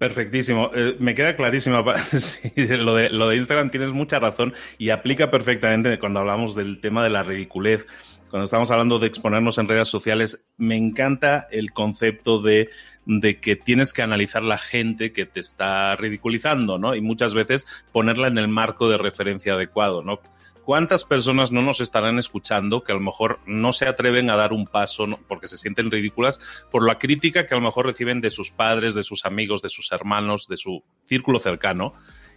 Perfectísimo. 0.00 0.70
Eh, 0.74 0.96
me 0.98 1.14
queda 1.14 1.36
clarísimo. 1.36 1.84
lo, 2.56 2.94
de, 2.94 3.10
lo 3.10 3.28
de 3.28 3.36
Instagram 3.36 3.68
tienes 3.68 3.92
mucha 3.92 4.18
razón 4.18 4.54
y 4.78 4.88
aplica 4.88 5.30
perfectamente 5.30 5.98
cuando 5.98 6.20
hablamos 6.20 6.54
del 6.54 6.80
tema 6.80 7.04
de 7.04 7.10
la 7.10 7.22
ridiculez. 7.22 7.86
Cuando 8.30 8.46
estamos 8.46 8.70
hablando 8.70 8.98
de 8.98 9.08
exponernos 9.08 9.58
en 9.58 9.68
redes 9.68 9.88
sociales, 9.88 10.42
me 10.56 10.78
encanta 10.78 11.46
el 11.50 11.74
concepto 11.74 12.40
de, 12.40 12.70
de 13.04 13.40
que 13.40 13.56
tienes 13.56 13.92
que 13.92 14.00
analizar 14.00 14.42
la 14.42 14.56
gente 14.56 15.12
que 15.12 15.26
te 15.26 15.40
está 15.40 15.94
ridiculizando, 15.96 16.78
¿no? 16.78 16.94
Y 16.94 17.02
muchas 17.02 17.34
veces 17.34 17.66
ponerla 17.92 18.28
en 18.28 18.38
el 18.38 18.48
marco 18.48 18.88
de 18.88 18.96
referencia 18.96 19.52
adecuado, 19.52 20.02
¿no? 20.02 20.20
¿Cuántas 20.70 21.02
personas 21.02 21.50
no 21.50 21.62
nos 21.62 21.80
estarán 21.80 22.20
escuchando 22.20 22.84
que 22.84 22.92
a 22.92 22.94
lo 22.94 23.00
mejor 23.00 23.40
no 23.44 23.72
se 23.72 23.88
atreven 23.88 24.30
a 24.30 24.36
dar 24.36 24.52
un 24.52 24.68
paso 24.68 25.04
porque 25.26 25.48
se 25.48 25.58
sienten 25.58 25.90
ridículas 25.90 26.40
por 26.70 26.86
la 26.86 26.96
crítica 26.96 27.44
que 27.44 27.54
a 27.54 27.56
lo 27.56 27.64
mejor 27.64 27.86
reciben 27.86 28.20
de 28.20 28.30
sus 28.30 28.52
padres, 28.52 28.94
de 28.94 29.02
sus 29.02 29.26
amigos, 29.26 29.62
de 29.62 29.68
sus 29.68 29.90
hermanos, 29.90 30.46
de 30.46 30.56
su 30.56 30.84
círculo 31.06 31.40
cercano? 31.40 31.92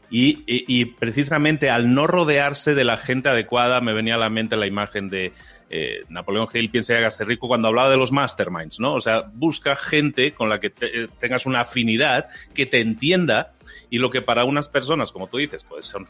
Y, 0.10 0.86
precisamente 1.00 1.70
al 1.70 1.94
no 1.94 2.08
rodearse 2.08 2.74
de 2.74 2.84
la 2.84 2.98
gente 2.98 3.30
adecuada, 3.30 3.82
me 3.82 3.94
venía 3.94 4.16
a 4.16 4.18
la 4.18 4.32
mente 4.32 4.58
la 4.58 4.66
imagen 4.66 5.12
de 5.12 5.32
eh, 5.76 6.04
Napoleón 6.08 6.48
Hill, 6.54 6.70
piensa 6.70 6.94
y 6.94 6.98
hágase 6.98 7.26
rico, 7.26 7.48
cuando 7.48 7.68
hablaba 7.68 7.90
de 7.90 7.98
los 7.98 8.12
masterminds, 8.12 8.80
¿no? 8.80 8.94
O 8.94 9.02
sea, 9.02 9.24
busca 9.34 9.76
gente 9.76 10.32
con 10.32 10.48
la 10.48 10.60
que 10.60 10.72
eh, 10.82 11.08
tengas 11.18 11.48
una 11.48 11.62
afinidad, 11.62 12.28
que 12.54 12.68
te 12.68 12.80
entienda, 12.80 13.54
y 13.90 13.98
lo 13.98 14.12
que 14.12 14.22
para 14.22 14.46
unas 14.46 14.70
personas, 14.70 15.12
como 15.12 15.30
tú 15.30 15.38
dices, 15.38 15.66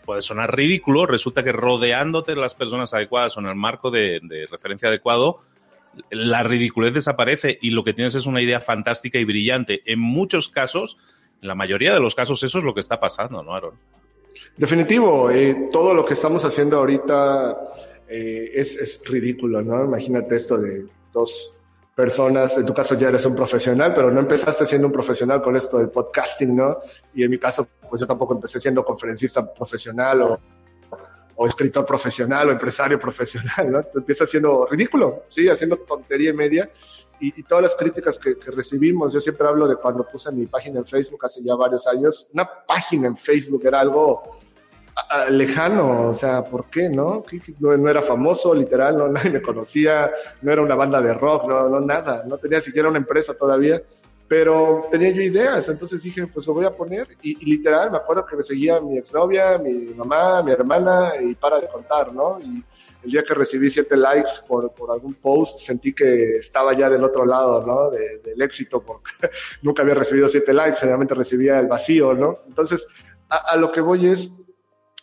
puede, 0.05 0.21
sonar 0.21 0.53
ridículo, 0.53 1.05
resulta 1.05 1.45
que 1.45 1.53
rodeándote 1.53 2.35
de 2.35 2.41
las 2.41 2.55
personas 2.55 2.93
adecuadas 2.93 3.37
o 3.37 3.39
en 3.39 3.45
el 3.45 3.55
marco 3.55 3.89
de, 3.89 4.19
de 4.23 4.47
referencia 4.47 4.89
adecuado, 4.89 5.39
la 6.09 6.43
ridiculez 6.43 6.93
desaparece 6.93 7.57
y 7.61 7.69
lo 7.69 7.85
que 7.85 7.93
tienes 7.93 8.15
es 8.15 8.25
una 8.25 8.41
idea 8.41 8.59
fantástica 8.59 9.17
y 9.17 9.23
brillante. 9.23 9.81
En 9.85 9.99
muchos 9.99 10.49
casos, 10.49 10.97
en 11.41 11.47
la 11.47 11.55
mayoría 11.55 11.93
de 11.93 12.01
los 12.01 12.15
casos, 12.15 12.43
eso 12.43 12.57
es 12.57 12.65
lo 12.65 12.73
que 12.73 12.81
está 12.81 12.99
pasando, 12.99 13.41
¿no, 13.41 13.55
Aaron? 13.55 13.75
Definitivo, 14.57 15.31
eh, 15.31 15.69
todo 15.71 15.93
lo 15.93 16.03
que 16.03 16.15
estamos 16.15 16.43
haciendo 16.43 16.77
ahorita 16.77 17.55
eh, 18.07 18.51
es, 18.53 18.75
es, 18.75 19.01
ridículo, 19.05 19.61
¿no? 19.61 19.83
Imagínate 19.83 20.35
esto 20.35 20.57
de 20.57 20.85
dos 21.11 21.55
personas, 21.95 22.57
en 22.57 22.65
tu 22.65 22.73
caso 22.73 22.95
ya 22.95 23.09
eres 23.09 23.25
un 23.25 23.35
profesional, 23.35 23.93
pero 23.93 24.09
no 24.11 24.19
empezaste 24.19 24.65
siendo 24.65 24.87
un 24.87 24.93
profesional 24.93 25.41
con 25.41 25.55
esto 25.55 25.77
del 25.77 25.89
podcasting, 25.89 26.55
¿no? 26.55 26.79
Y 27.13 27.23
en 27.23 27.31
mi 27.31 27.37
caso, 27.37 27.67
pues 27.87 28.01
yo 28.01 28.07
tampoco 28.07 28.33
empecé 28.33 28.59
siendo 28.59 28.83
conferencista 28.83 29.53
profesional 29.53 30.21
o, 30.23 30.39
o 31.35 31.47
escritor 31.47 31.85
profesional 31.85 32.49
o 32.49 32.51
empresario 32.51 32.99
profesional, 32.99 33.71
¿no? 33.71 33.83
Tú 33.83 33.99
empiezas 33.99 34.29
siendo 34.29 34.65
ridículo, 34.65 35.23
¿sí? 35.27 35.47
Haciendo 35.47 35.77
tontería 35.77 36.31
y 36.31 36.33
media 36.33 36.69
y, 37.19 37.43
todas 37.43 37.63
las 37.63 37.75
críticas 37.75 38.19
que, 38.19 38.35
recibimos, 38.51 39.13
yo 39.13 39.19
siempre 39.19 39.47
hablo 39.47 39.67
de 39.67 39.77
cuando 39.77 40.05
puse 40.05 40.31
mi 40.31 40.45
página 40.45 40.79
en 40.79 40.85
Facebook 40.85 41.23
hace 41.23 41.41
ya 41.41 41.55
varios 41.55 41.87
años, 41.87 42.27
una 42.33 42.49
página 42.67 43.07
en 43.07 43.15
Facebook 43.15 43.61
era 43.65 43.79
algo 43.79 44.39
lejano, 45.29 46.09
o 46.09 46.13
sea, 46.13 46.43
¿por 46.43 46.69
qué, 46.69 46.89
no? 46.89 47.23
no? 47.59 47.89
era 47.89 48.01
famoso, 48.01 48.53
literal, 48.53 48.97
no, 48.97 49.07
nadie 49.09 49.31
me 49.31 49.41
conocía, 49.41 50.11
no 50.41 50.51
era 50.51 50.61
una 50.61 50.75
banda 50.75 51.01
de 51.01 51.13
rock, 51.13 51.47
no, 51.47 51.69
no 51.69 51.79
nada, 51.79 52.23
no 52.27 52.37
tenía 52.37 52.61
siquiera 52.61 52.89
una 52.89 52.99
empresa 52.99 53.33
todavía, 53.33 53.81
pero 54.27 54.87
tenía 54.89 55.11
yo 55.11 55.21
ideas, 55.21 55.67
entonces 55.69 56.01
dije, 56.01 56.27
pues 56.27 56.47
lo 56.47 56.53
voy 56.53 56.65
a 56.65 56.75
poner, 56.75 57.07
y, 57.21 57.43
literal, 57.45 57.91
me 57.91 57.97
acuerdo 57.97 58.25
que 58.25 58.35
me 58.35 58.43
seguía 58.43 58.81
mi 58.81 58.97
exnovia, 58.97 59.57
mi 59.57 59.93
mamá, 59.93 60.41
mi 60.43 60.51
hermana, 60.51 61.13
y 61.21 61.35
para 61.35 61.59
de 61.59 61.67
contar, 61.67 62.13
¿no? 62.13 62.39
Y 62.39 62.63
el 63.03 63.11
día 63.11 63.23
que 63.23 63.33
recibí 63.33 63.69
siete 63.69 63.97
likes 63.97 64.31
por, 64.47 64.71
por 64.73 64.91
algún 64.91 65.15
post, 65.15 65.57
sentí 65.57 65.93
que 65.93 66.37
estaba 66.37 66.73
ya 66.73 66.89
del 66.89 67.03
otro 67.03 67.25
lado, 67.25 67.65
¿no? 67.65 67.89
del 67.89 68.41
éxito, 68.41 68.81
porque 68.81 69.11
nunca 69.61 69.81
había 69.81 69.95
recibido 69.95 70.29
siete 70.29 70.53
likes, 70.53 70.77
generalmente 70.77 71.13
recibía 71.13 71.59
el 71.59 71.67
vacío, 71.67 72.13
¿no? 72.13 72.39
Entonces, 72.47 72.87
a, 73.29 73.57
lo 73.57 73.71
que 73.71 73.81
voy 73.81 74.07
es, 74.07 74.31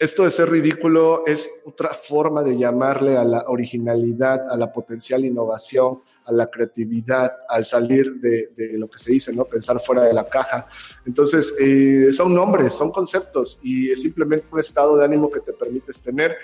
esto 0.01 0.25
de 0.25 0.31
ser 0.31 0.49
ridículo 0.49 1.25
es 1.27 1.49
otra 1.67 1.91
forma 1.91 2.43
de 2.43 2.57
llamarle 2.57 3.19
a 3.19 3.23
la 3.23 3.45
originalidad, 3.49 4.51
a 4.51 4.57
la 4.57 4.73
potencial 4.73 5.27
innovación, 5.27 6.01
a 6.25 6.33
la 6.33 6.49
creatividad, 6.49 7.31
al 7.47 7.67
salir 7.67 8.15
de, 8.15 8.51
de, 8.57 8.79
lo 8.79 8.89
que 8.89 8.99
se 8.99 9.13
dice, 9.13 9.31
¿no? 9.35 9.45
Pensar 9.45 9.79
fuera 9.79 10.05
de 10.05 10.15
la 10.15 10.25
caja. 10.25 10.67
Entonces, 11.05 11.55
eh, 11.61 12.09
son 12.13 12.35
nombres, 12.35 12.73
son 12.73 12.91
conceptos 12.91 13.59
y 13.63 13.91
es 13.91 14.01
simplemente 14.01 14.47
un 14.51 14.59
estado 14.59 14.97
de 14.97 15.05
ánimo 15.05 15.31
que 15.31 15.41
te 15.41 15.53
permites 15.53 16.01
tener. 16.01 16.35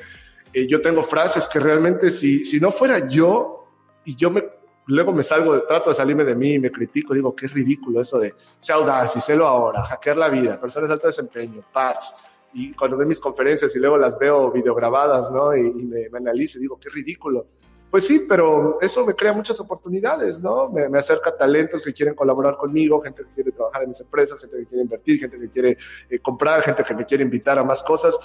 Eh, 0.53 0.67
yo 0.67 0.83
tengo 0.83 1.03
frases 1.03 1.49
que 1.49 1.59
realmente 1.59 2.11
si, 2.11 2.45
si 2.45 2.61
no 2.61 2.71
fuera 2.71 3.09
yo 3.09 3.71
y 4.05 4.15
yo 4.17 4.31
me 4.31 4.45
luego 4.89 5.13
me 5.13 5.23
salgo, 5.23 5.63
trato 5.63 5.91
de 5.91 5.97
salirme 5.97 6.25
de 6.25 6.35
mí 6.35 6.53
y 6.53 6.59
me 6.59 6.71
critico, 6.71 7.15
digo, 7.15 7.35
qué 7.35 7.49
ridículo 7.49 8.03
eso 8.03 8.19
de 8.19 8.35
sea 8.59 8.77
audaz 8.77 9.17
y 9.17 9.21
sélo 9.21 9.47
ahora, 9.47 9.83
hackear 9.83 10.17
la 10.17 10.29
vida, 10.29 10.61
personas 10.61 10.89
de 10.89 10.95
alto 10.95 11.07
desempeño, 11.07 11.65
PATS. 11.73 12.15
Y 12.59 12.73
cuando 12.73 12.97
veo 12.97 13.07
mis 13.07 13.21
conferencias 13.21 13.77
y 13.77 13.79
luego 13.79 13.99
las 13.99 14.19
veo 14.19 14.51
videograbadas, 14.51 15.31
¿no? 15.31 15.55
Y, 15.55 15.61
y 15.61 15.85
me, 15.85 16.09
me 16.09 16.33
digo, 16.33 16.79
qué 16.81 16.89
ridículo. 16.89 17.49
Pues 17.91 18.07
sí, 18.07 18.25
pero 18.27 18.79
eso 18.81 19.05
me 19.05 19.13
crea 19.13 19.35
muchas 19.35 19.61
oportunidades, 19.61 20.41
¿no? 20.41 20.71
Me, 20.71 20.89
me, 20.89 20.99
acerca 20.99 21.37
talentos 21.37 21.83
que 21.83 21.93
quieren 21.93 22.15
colaborar 22.15 22.57
conmigo, 22.57 22.99
gente 23.03 23.25
que 23.25 23.35
quiere 23.35 23.53
trabajar 23.53 23.83
en 23.83 23.89
mis 23.89 24.01
empresas, 24.01 24.41
gente 24.41 24.57
que 24.57 24.67
quiere 24.69 24.85
invertir, 24.85 25.21
gente 25.21 25.39
que 25.39 25.51
quiere 25.51 25.79
eh, 26.09 26.19
comprar, 26.21 26.63
gente 26.63 26.83
que 26.83 26.95
me 26.95 27.05
quiere 27.05 27.25
invitar 27.25 27.59
a 27.59 27.63
más 27.63 27.83
cosas. 27.83 28.19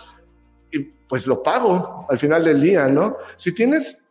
Y 0.71 0.79
pues 0.79 1.27
lo 1.27 1.43
pago 1.43 2.05
al 2.09 2.17
final 2.17 2.45
del 2.45 2.61
día, 2.61 2.87
¿no? 2.87 3.17
Si 3.35 3.53
tienes 3.53 4.05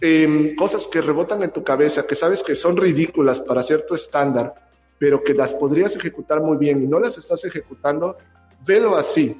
eh, 0.00 0.54
cosas 0.56 0.86
que 0.86 1.02
rebotan 1.02 1.42
en 1.42 1.50
tu 1.50 1.62
cabeza, 1.62 2.06
que 2.06 2.14
sabes 2.14 2.42
que 2.42 2.54
son 2.54 2.78
ridículas 2.78 3.42
para 3.42 3.62
cierto 3.62 3.94
estándar, 3.94 4.54
pero 4.98 5.22
que 5.22 5.34
las 5.34 5.52
podrías 5.52 5.94
ejecutar 5.94 6.40
muy 6.40 6.56
bien 6.56 6.82
y 6.82 6.86
no 6.86 6.98
las 6.98 7.18
estás 7.18 7.44
ejecutando, 7.44 8.16
velo 8.64 8.96
así 8.96 9.38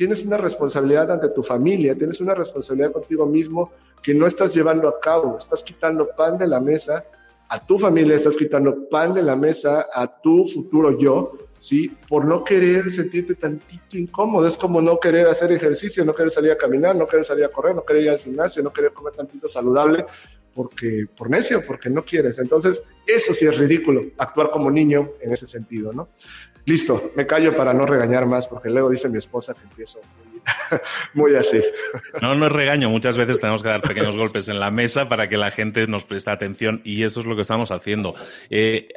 tienes 0.00 0.24
una 0.24 0.38
responsabilidad 0.38 1.10
ante 1.10 1.28
tu 1.28 1.42
familia, 1.42 1.94
tienes 1.94 2.22
una 2.22 2.34
responsabilidad 2.34 2.90
contigo 2.90 3.26
mismo 3.26 3.70
que 4.02 4.14
no 4.14 4.26
estás 4.26 4.54
llevando 4.54 4.88
a 4.88 4.98
cabo, 4.98 5.36
estás 5.36 5.62
quitando 5.62 6.08
pan 6.16 6.38
de 6.38 6.46
la 6.46 6.58
mesa 6.58 7.04
a 7.50 7.66
tu 7.66 7.78
familia, 7.78 8.16
estás 8.16 8.34
quitando 8.34 8.88
pan 8.88 9.12
de 9.12 9.22
la 9.22 9.36
mesa 9.36 9.88
a 9.92 10.22
tu 10.22 10.46
futuro 10.46 10.98
yo, 10.98 11.32
¿sí? 11.58 11.94
Por 12.08 12.24
no 12.24 12.42
querer 12.42 12.90
sentirte 12.90 13.34
tantito 13.34 13.98
incómodo, 13.98 14.46
es 14.46 14.56
como 14.56 14.80
no 14.80 14.98
querer 14.98 15.26
hacer 15.26 15.52
ejercicio, 15.52 16.02
no 16.02 16.14
querer 16.14 16.30
salir 16.30 16.52
a 16.52 16.56
caminar, 16.56 16.96
no 16.96 17.06
querer 17.06 17.26
salir 17.26 17.44
a 17.44 17.50
correr, 17.50 17.74
no 17.74 17.84
querer 17.84 18.04
ir 18.04 18.10
al 18.12 18.20
gimnasio, 18.20 18.62
no 18.62 18.72
querer 18.72 18.94
comer 18.94 19.12
tantito 19.12 19.48
saludable, 19.48 20.06
porque 20.54 21.04
por 21.14 21.28
necio, 21.28 21.62
porque 21.66 21.90
no 21.90 22.06
quieres. 22.06 22.38
Entonces, 22.38 22.82
eso 23.06 23.34
sí 23.34 23.46
es 23.46 23.58
ridículo, 23.58 24.02
actuar 24.16 24.48
como 24.48 24.70
niño 24.70 25.10
en 25.20 25.30
ese 25.30 25.46
sentido, 25.46 25.92
¿no? 25.92 26.08
Listo, 26.70 27.10
me 27.16 27.26
callo 27.26 27.56
para 27.56 27.74
no 27.74 27.84
regañar 27.84 28.26
más, 28.26 28.46
porque 28.46 28.70
luego 28.70 28.90
dice 28.90 29.08
mi 29.08 29.18
esposa 29.18 29.54
que 29.54 29.62
empiezo 29.62 30.00
muy, 31.14 31.34
así. 31.34 31.60
No, 32.22 32.34
no 32.34 32.46
es 32.46 32.52
regaño. 32.52 32.90
Muchas 32.90 33.16
veces 33.16 33.40
tenemos 33.40 33.62
que 33.62 33.68
dar 33.68 33.82
pequeños 33.82 34.16
golpes 34.16 34.48
en 34.48 34.60
la 34.60 34.70
mesa 34.70 35.08
para 35.08 35.28
que 35.28 35.36
la 35.36 35.50
gente 35.50 35.86
nos 35.86 36.04
preste 36.04 36.30
atención 36.30 36.80
y 36.84 37.02
eso 37.02 37.20
es 37.20 37.26
lo 37.26 37.36
que 37.36 37.42
estamos 37.42 37.70
haciendo. 37.70 38.14
Eh, 38.50 38.88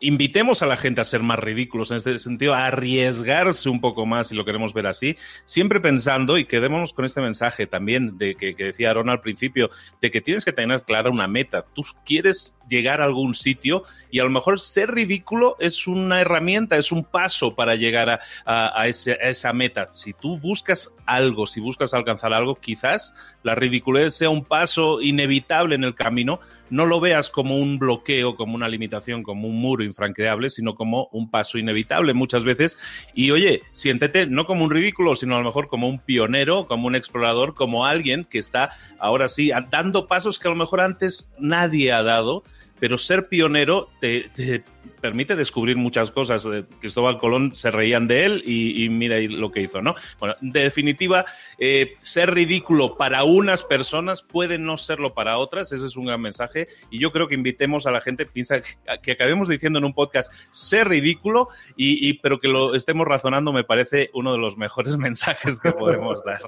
invitemos 0.00 0.62
a 0.62 0.66
la 0.66 0.76
gente 0.76 1.00
a 1.00 1.04
ser 1.04 1.22
más 1.22 1.38
ridículos 1.38 1.90
en 1.90 1.98
este 1.98 2.18
sentido, 2.18 2.54
a 2.54 2.66
arriesgarse 2.66 3.68
un 3.68 3.80
poco 3.80 4.06
más 4.06 4.28
si 4.28 4.34
lo 4.34 4.44
queremos 4.44 4.72
ver 4.74 4.86
así, 4.86 5.16
siempre 5.44 5.80
pensando 5.80 6.38
y 6.38 6.44
quedémonos 6.44 6.92
con 6.92 7.04
este 7.04 7.20
mensaje 7.20 7.66
también 7.66 8.18
de 8.18 8.34
que, 8.34 8.54
decía 8.54 8.90
Aaron 8.90 9.10
al 9.10 9.20
principio, 9.20 9.70
de 10.00 10.10
que 10.10 10.20
tienes 10.20 10.44
que 10.44 10.52
tener 10.52 10.82
clara 10.82 11.10
una 11.10 11.26
meta. 11.26 11.64
Tú 11.74 11.82
quieres 12.04 12.58
llegar 12.68 13.00
a 13.00 13.04
algún 13.04 13.34
sitio 13.34 13.84
y 14.10 14.20
a 14.20 14.24
lo 14.24 14.30
mejor 14.30 14.60
ser 14.60 14.90
ridículo 14.90 15.56
es 15.58 15.86
una 15.86 16.20
herramienta, 16.20 16.76
es 16.76 16.92
un 16.92 17.04
paso 17.04 17.54
para 17.54 17.74
llegar 17.74 18.10
a, 18.10 18.20
a, 18.44 18.86
esa 18.88 19.52
meta. 19.52 19.88
Si 19.92 20.12
tú 20.12 20.38
buscas 20.38 20.90
algo, 21.06 21.46
si 21.46 21.60
buscas 21.60 21.94
alcanzar 21.94 22.32
algo, 22.32 22.56
quizás 22.56 23.14
la 23.42 23.54
ridiculez 23.54 24.14
sea 24.14 24.30
un 24.30 24.44
paso 24.44 25.00
inevitable 25.00 25.74
en 25.74 25.84
el 25.84 25.94
camino, 25.94 26.40
no 26.72 26.86
lo 26.86 27.00
veas 27.00 27.28
como 27.28 27.58
un 27.58 27.78
bloqueo, 27.78 28.34
como 28.34 28.54
una 28.54 28.66
limitación, 28.66 29.22
como 29.22 29.46
un 29.46 29.60
muro 29.60 29.84
infranqueable, 29.84 30.48
sino 30.48 30.74
como 30.74 31.08
un 31.12 31.30
paso 31.30 31.58
inevitable 31.58 32.14
muchas 32.14 32.44
veces. 32.44 32.78
Y 33.12 33.30
oye, 33.30 33.62
siéntete 33.72 34.26
no 34.26 34.46
como 34.46 34.64
un 34.64 34.70
ridículo, 34.70 35.14
sino 35.14 35.36
a 35.36 35.38
lo 35.38 35.44
mejor 35.44 35.68
como 35.68 35.86
un 35.86 35.98
pionero, 35.98 36.66
como 36.66 36.86
un 36.86 36.96
explorador, 36.96 37.54
como 37.54 37.84
alguien 37.84 38.24
que 38.24 38.38
está 38.38 38.70
ahora 38.98 39.28
sí 39.28 39.52
dando 39.70 40.06
pasos 40.06 40.38
que 40.38 40.48
a 40.48 40.50
lo 40.50 40.56
mejor 40.56 40.80
antes 40.80 41.30
nadie 41.38 41.92
ha 41.92 42.02
dado 42.02 42.42
pero 42.82 42.98
ser 42.98 43.28
pionero 43.28 43.90
te, 44.00 44.28
te, 44.34 44.64
permite 45.00 45.36
descubrir 45.36 45.76
muchas 45.76 46.10
cosas. 46.10 46.44
Eh, 46.52 46.64
Cristóbal 46.80 47.16
Colón 47.16 47.54
se 47.54 47.70
reían 47.70 48.08
de 48.08 48.24
él 48.24 48.42
y, 48.44 48.82
y 48.82 48.88
mira 48.88 49.20
lo 49.20 49.52
que 49.52 49.60
hizo, 49.60 49.80
¿no? 49.80 49.94
Bueno, 50.18 50.34
en 50.42 50.50
definitiva, 50.50 51.24
eh, 51.58 51.94
ser 52.02 52.34
ridículo 52.34 52.96
para 52.96 53.22
unas 53.22 53.62
personas 53.62 54.22
puede 54.24 54.58
no 54.58 54.76
serlo 54.76 55.14
para 55.14 55.38
otras, 55.38 55.70
ese 55.70 55.86
es 55.86 55.96
un 55.96 56.06
gran 56.06 56.20
mensaje 56.20 56.66
y 56.90 56.98
yo 56.98 57.12
creo 57.12 57.28
que 57.28 57.36
invitemos 57.36 57.86
a 57.86 57.92
la 57.92 58.00
gente, 58.00 58.26
piensa 58.26 58.60
que, 59.00 59.12
acabemos 59.12 59.46
diciendo 59.46 59.78
en 59.78 59.84
un 59.84 59.94
podcast, 59.94 60.32
ser 60.50 60.88
ridículo, 60.88 61.50
y, 61.76 62.14
pero 62.14 62.40
que 62.40 62.48
lo 62.48 62.74
estemos 62.74 63.06
razonando 63.06 63.52
me 63.52 63.62
parece 63.62 64.10
uno 64.12 64.32
de 64.32 64.38
los 64.38 64.56
mejores 64.56 64.96
mensajes 64.98 65.60
que 65.60 65.70
podemos 65.70 66.24
dar. 66.24 66.40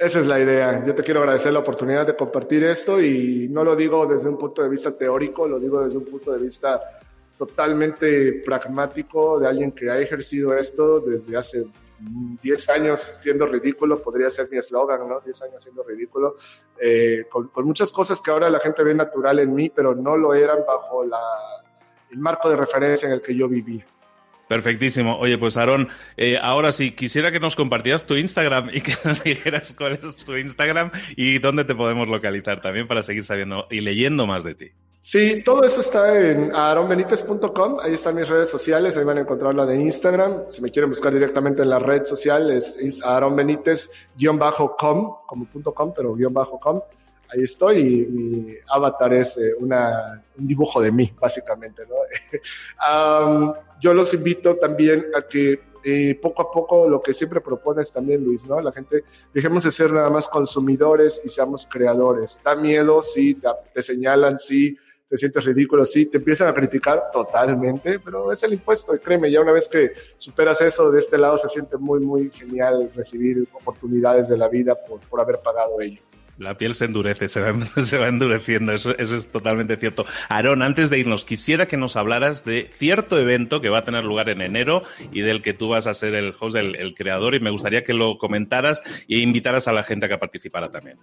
Esa 0.00 0.20
es 0.20 0.26
la 0.26 0.40
idea. 0.40 0.82
Yo 0.82 0.94
te 0.94 1.02
quiero 1.02 1.20
agradecer 1.20 1.52
la 1.52 1.58
oportunidad 1.58 2.06
de 2.06 2.16
compartir 2.16 2.64
esto 2.64 3.02
y 3.02 3.48
no 3.50 3.62
lo 3.62 3.76
digo 3.76 4.06
desde 4.06 4.30
un 4.30 4.38
punto 4.38 4.62
de 4.62 4.70
vista 4.70 4.96
teórico, 4.96 5.46
lo 5.46 5.60
digo 5.60 5.84
desde 5.84 5.98
un 5.98 6.06
punto 6.06 6.32
de 6.32 6.42
vista 6.42 6.80
totalmente 7.36 8.40
pragmático 8.42 9.38
de 9.38 9.46
alguien 9.46 9.72
que 9.72 9.90
ha 9.90 9.98
ejercido 9.98 10.56
esto 10.56 11.00
desde 11.00 11.36
hace 11.36 11.66
10 11.98 12.68
años 12.70 12.98
siendo 13.02 13.44
ridículo, 13.44 14.00
podría 14.02 14.30
ser 14.30 14.48
mi 14.50 14.56
eslogan, 14.56 15.06
¿no? 15.06 15.20
10 15.20 15.42
años 15.42 15.62
siendo 15.62 15.82
ridículo, 15.82 16.36
eh, 16.80 17.26
con, 17.30 17.48
con, 17.48 17.66
muchas 17.66 17.92
cosas 17.92 18.22
que 18.22 18.30
ahora 18.30 18.48
la 18.48 18.60
gente 18.60 18.82
ve 18.82 18.94
natural 18.94 19.38
en 19.40 19.54
mí, 19.54 19.68
pero 19.68 19.94
no 19.94 20.16
lo 20.16 20.32
eran 20.32 20.60
bajo 20.66 21.04
la, 21.04 21.20
el 22.10 22.18
marco 22.18 22.48
de 22.48 22.56
referencia 22.56 23.06
en 23.06 23.12
el 23.12 23.20
que 23.20 23.34
yo 23.34 23.50
vivía. 23.50 23.84
Perfectísimo. 24.50 25.16
Oye, 25.16 25.38
pues 25.38 25.56
Aarón, 25.56 25.88
eh, 26.16 26.36
ahora 26.42 26.72
sí, 26.72 26.90
quisiera 26.90 27.30
que 27.30 27.38
nos 27.38 27.54
compartieras 27.54 28.04
tu 28.04 28.16
Instagram 28.16 28.70
y 28.72 28.80
que 28.80 28.94
nos 29.04 29.22
dijeras 29.22 29.72
cuál 29.78 29.92
es 29.92 30.16
tu 30.16 30.36
Instagram 30.36 30.90
y 31.14 31.38
dónde 31.38 31.64
te 31.64 31.76
podemos 31.76 32.08
localizar 32.08 32.60
también 32.60 32.88
para 32.88 33.04
seguir 33.04 33.22
sabiendo 33.22 33.68
y 33.70 33.80
leyendo 33.80 34.26
más 34.26 34.42
de 34.42 34.56
ti. 34.56 34.72
Sí, 35.02 35.44
todo 35.44 35.62
eso 35.62 35.80
está 35.80 36.20
en 36.20 36.50
aaronbenites.com, 36.52 37.78
ahí 37.80 37.94
están 37.94 38.16
mis 38.16 38.28
redes 38.28 38.48
sociales, 38.48 38.96
ahí 38.96 39.04
van 39.04 39.18
a 39.18 39.20
encontrar 39.20 39.54
la 39.54 39.66
de 39.66 39.76
Instagram, 39.76 40.46
si 40.48 40.60
me 40.62 40.70
quieren 40.70 40.90
buscar 40.90 41.14
directamente 41.14 41.62
en 41.62 41.70
la 41.70 41.78
red 41.78 42.04
social 42.04 42.50
es, 42.50 42.76
es 42.76 43.04
aaronbenites-com, 43.04 45.16
como 45.28 45.44
punto 45.44 45.72
.com, 45.72 45.92
pero 45.94 46.16
guion 46.16 46.34
bajo 46.34 46.58
.com, 46.58 46.80
ahí 47.32 47.42
estoy 47.42 47.78
y 47.78 48.06
mi 48.06 48.54
avatar 48.68 49.12
es 49.14 49.36
eh, 49.38 49.54
una, 49.58 50.22
un 50.38 50.46
dibujo 50.46 50.80
de 50.80 50.92
mí, 50.92 51.12
básicamente. 51.20 51.82
¿no? 51.86 51.96
um, 53.26 53.54
yo 53.80 53.94
los 53.94 54.12
invito 54.14 54.56
también 54.56 55.06
a 55.14 55.22
que 55.22 55.70
eh, 55.82 56.18
poco 56.20 56.42
a 56.42 56.50
poco 56.50 56.88
lo 56.88 57.00
que 57.00 57.14
siempre 57.14 57.40
propones 57.40 57.90
también, 57.90 58.22
Luis, 58.22 58.44
¿no? 58.44 58.60
La 58.60 58.70
gente, 58.70 59.04
dejemos 59.32 59.64
de 59.64 59.72
ser 59.72 59.90
nada 59.92 60.10
más 60.10 60.28
consumidores 60.28 61.22
y 61.24 61.30
seamos 61.30 61.66
creadores. 61.66 62.38
Da 62.44 62.54
miedo, 62.54 63.02
sí, 63.02 63.40
te, 63.72 63.82
señalan, 63.82 64.38
sí, 64.38 64.76
te 65.08 65.16
sientes 65.16 65.42
ridículo, 65.42 65.86
sí, 65.86 66.04
te 66.06 66.18
empiezan 66.18 66.48
a 66.48 66.54
criticar 66.54 67.10
totalmente, 67.10 67.98
pero 67.98 68.30
es 68.30 68.42
el 68.42 68.52
impuesto 68.52 68.94
y 68.94 68.98
créeme, 68.98 69.30
ya 69.30 69.40
una 69.40 69.52
vez 69.52 69.68
que 69.68 69.92
superas 70.16 70.60
eso, 70.60 70.90
de 70.90 70.98
este 70.98 71.16
lado 71.16 71.38
se 71.38 71.48
siente 71.48 71.78
muy, 71.78 72.00
muy 72.00 72.30
genial 72.30 72.90
recibir 72.94 73.48
oportunidades 73.52 74.28
de 74.28 74.36
la 74.36 74.48
vida 74.48 74.74
por, 74.74 75.00
por 75.00 75.20
haber 75.20 75.38
pagado 75.38 75.80
ello. 75.80 76.02
La 76.40 76.56
piel 76.56 76.74
se 76.74 76.86
endurece, 76.86 77.28
se 77.28 77.40
va, 77.40 77.54
se 77.84 77.98
va 77.98 78.08
endureciendo, 78.08 78.72
eso, 78.72 78.96
eso, 78.96 79.14
es 79.14 79.28
totalmente 79.28 79.76
cierto. 79.76 80.06
Aarón, 80.30 80.62
antes 80.62 80.88
de 80.88 80.98
irnos, 80.98 81.26
quisiera 81.26 81.66
que 81.66 81.76
nos 81.76 81.96
hablaras 81.96 82.46
de 82.46 82.70
cierto 82.72 83.18
evento 83.18 83.60
que 83.60 83.68
va 83.68 83.78
a 83.78 83.84
tener 83.84 84.04
lugar 84.04 84.30
en 84.30 84.40
enero 84.40 84.82
y 85.12 85.20
del 85.20 85.42
que 85.42 85.52
tú 85.52 85.68
vas 85.68 85.86
a 85.86 85.92
ser 85.92 86.14
el 86.14 86.34
host, 86.40 86.56
el, 86.56 86.94
creador, 86.94 87.34
y 87.34 87.40
me 87.40 87.50
gustaría 87.50 87.84
que 87.84 87.92
lo 87.92 88.16
comentaras 88.16 88.82
e 89.06 89.18
invitaras 89.18 89.68
a 89.68 89.72
la 89.74 89.82
gente 89.82 90.06
a 90.06 90.08
que 90.08 90.16
participara 90.16 90.70
también. 90.70 90.98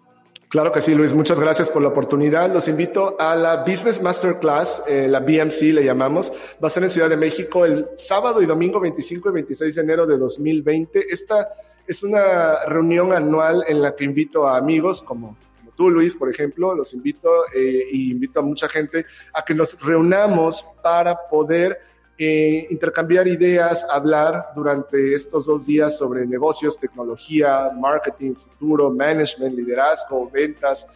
Claro 0.50 0.72
que 0.72 0.82
sí, 0.82 0.96
Luis. 0.96 1.14
Muchas 1.14 1.40
gracias 1.40 1.70
por 1.70 1.84
la 1.84 1.90
oportunidad. 1.90 2.52
Los 2.52 2.68
invito 2.68 3.16
a 3.20 3.36
la 3.36 3.58
Business 3.58 4.02
Masterclass, 4.02 4.84
eh, 4.88 5.08
la 5.08 5.20
BMC 5.20 5.74
le 5.74 5.84
llamamos. 5.84 6.32
Va 6.64 6.68
a 6.68 6.72
ser 6.72 6.84
en 6.84 6.90
Ciudad 6.90 7.10
de 7.10 7.18
México 7.18 7.64
el 7.64 7.86
sábado 7.98 8.42
y 8.42 8.48
domingo 8.48 8.80
25 8.80 9.30
y 9.30 9.34
26 9.34 9.76
de 9.76 9.82
enero 9.82 10.08
de 10.08 10.18
2020. 10.18 11.00
Esta 11.12 11.48
es 11.88 12.04
una 12.04 12.66
reunión 12.66 13.14
anual 13.14 13.64
en 13.68 13.82
la 13.82 13.96
que 13.96 14.04
invito 14.04 14.48
a 14.48 14.58
amigos 14.58 15.02
como, 15.02 15.38
tú, 15.76 15.90
Luis, 15.90 16.16
por 16.16 16.30
ejemplo, 16.30 16.76
los 16.76 16.94
invito 16.94 17.30
eh, 17.56 17.86
y 17.92 18.12
invito 18.12 18.40
a 18.40 18.44
mucha 18.44 18.68
gente 18.68 19.06
a 19.34 19.46
que 19.46 19.54
nos 19.54 19.80
reunamos 19.82 20.66
para 20.82 21.16
poder 21.30 21.80
eh, 22.18 22.68
intercambiar 22.72 23.28
ideas, 23.28 23.86
hablar 23.90 24.48
durante 24.56 25.14
estos 25.14 25.46
dos 25.46 25.68
días 25.68 25.98
sobre 25.98 26.26
negocios, 26.26 26.80
tecnología, 26.80 27.70
marketing, 27.74 28.34
futuro, 28.34 28.92
management, 28.92 29.56
liderazgo, 29.56 30.30
ventas, 30.30 30.88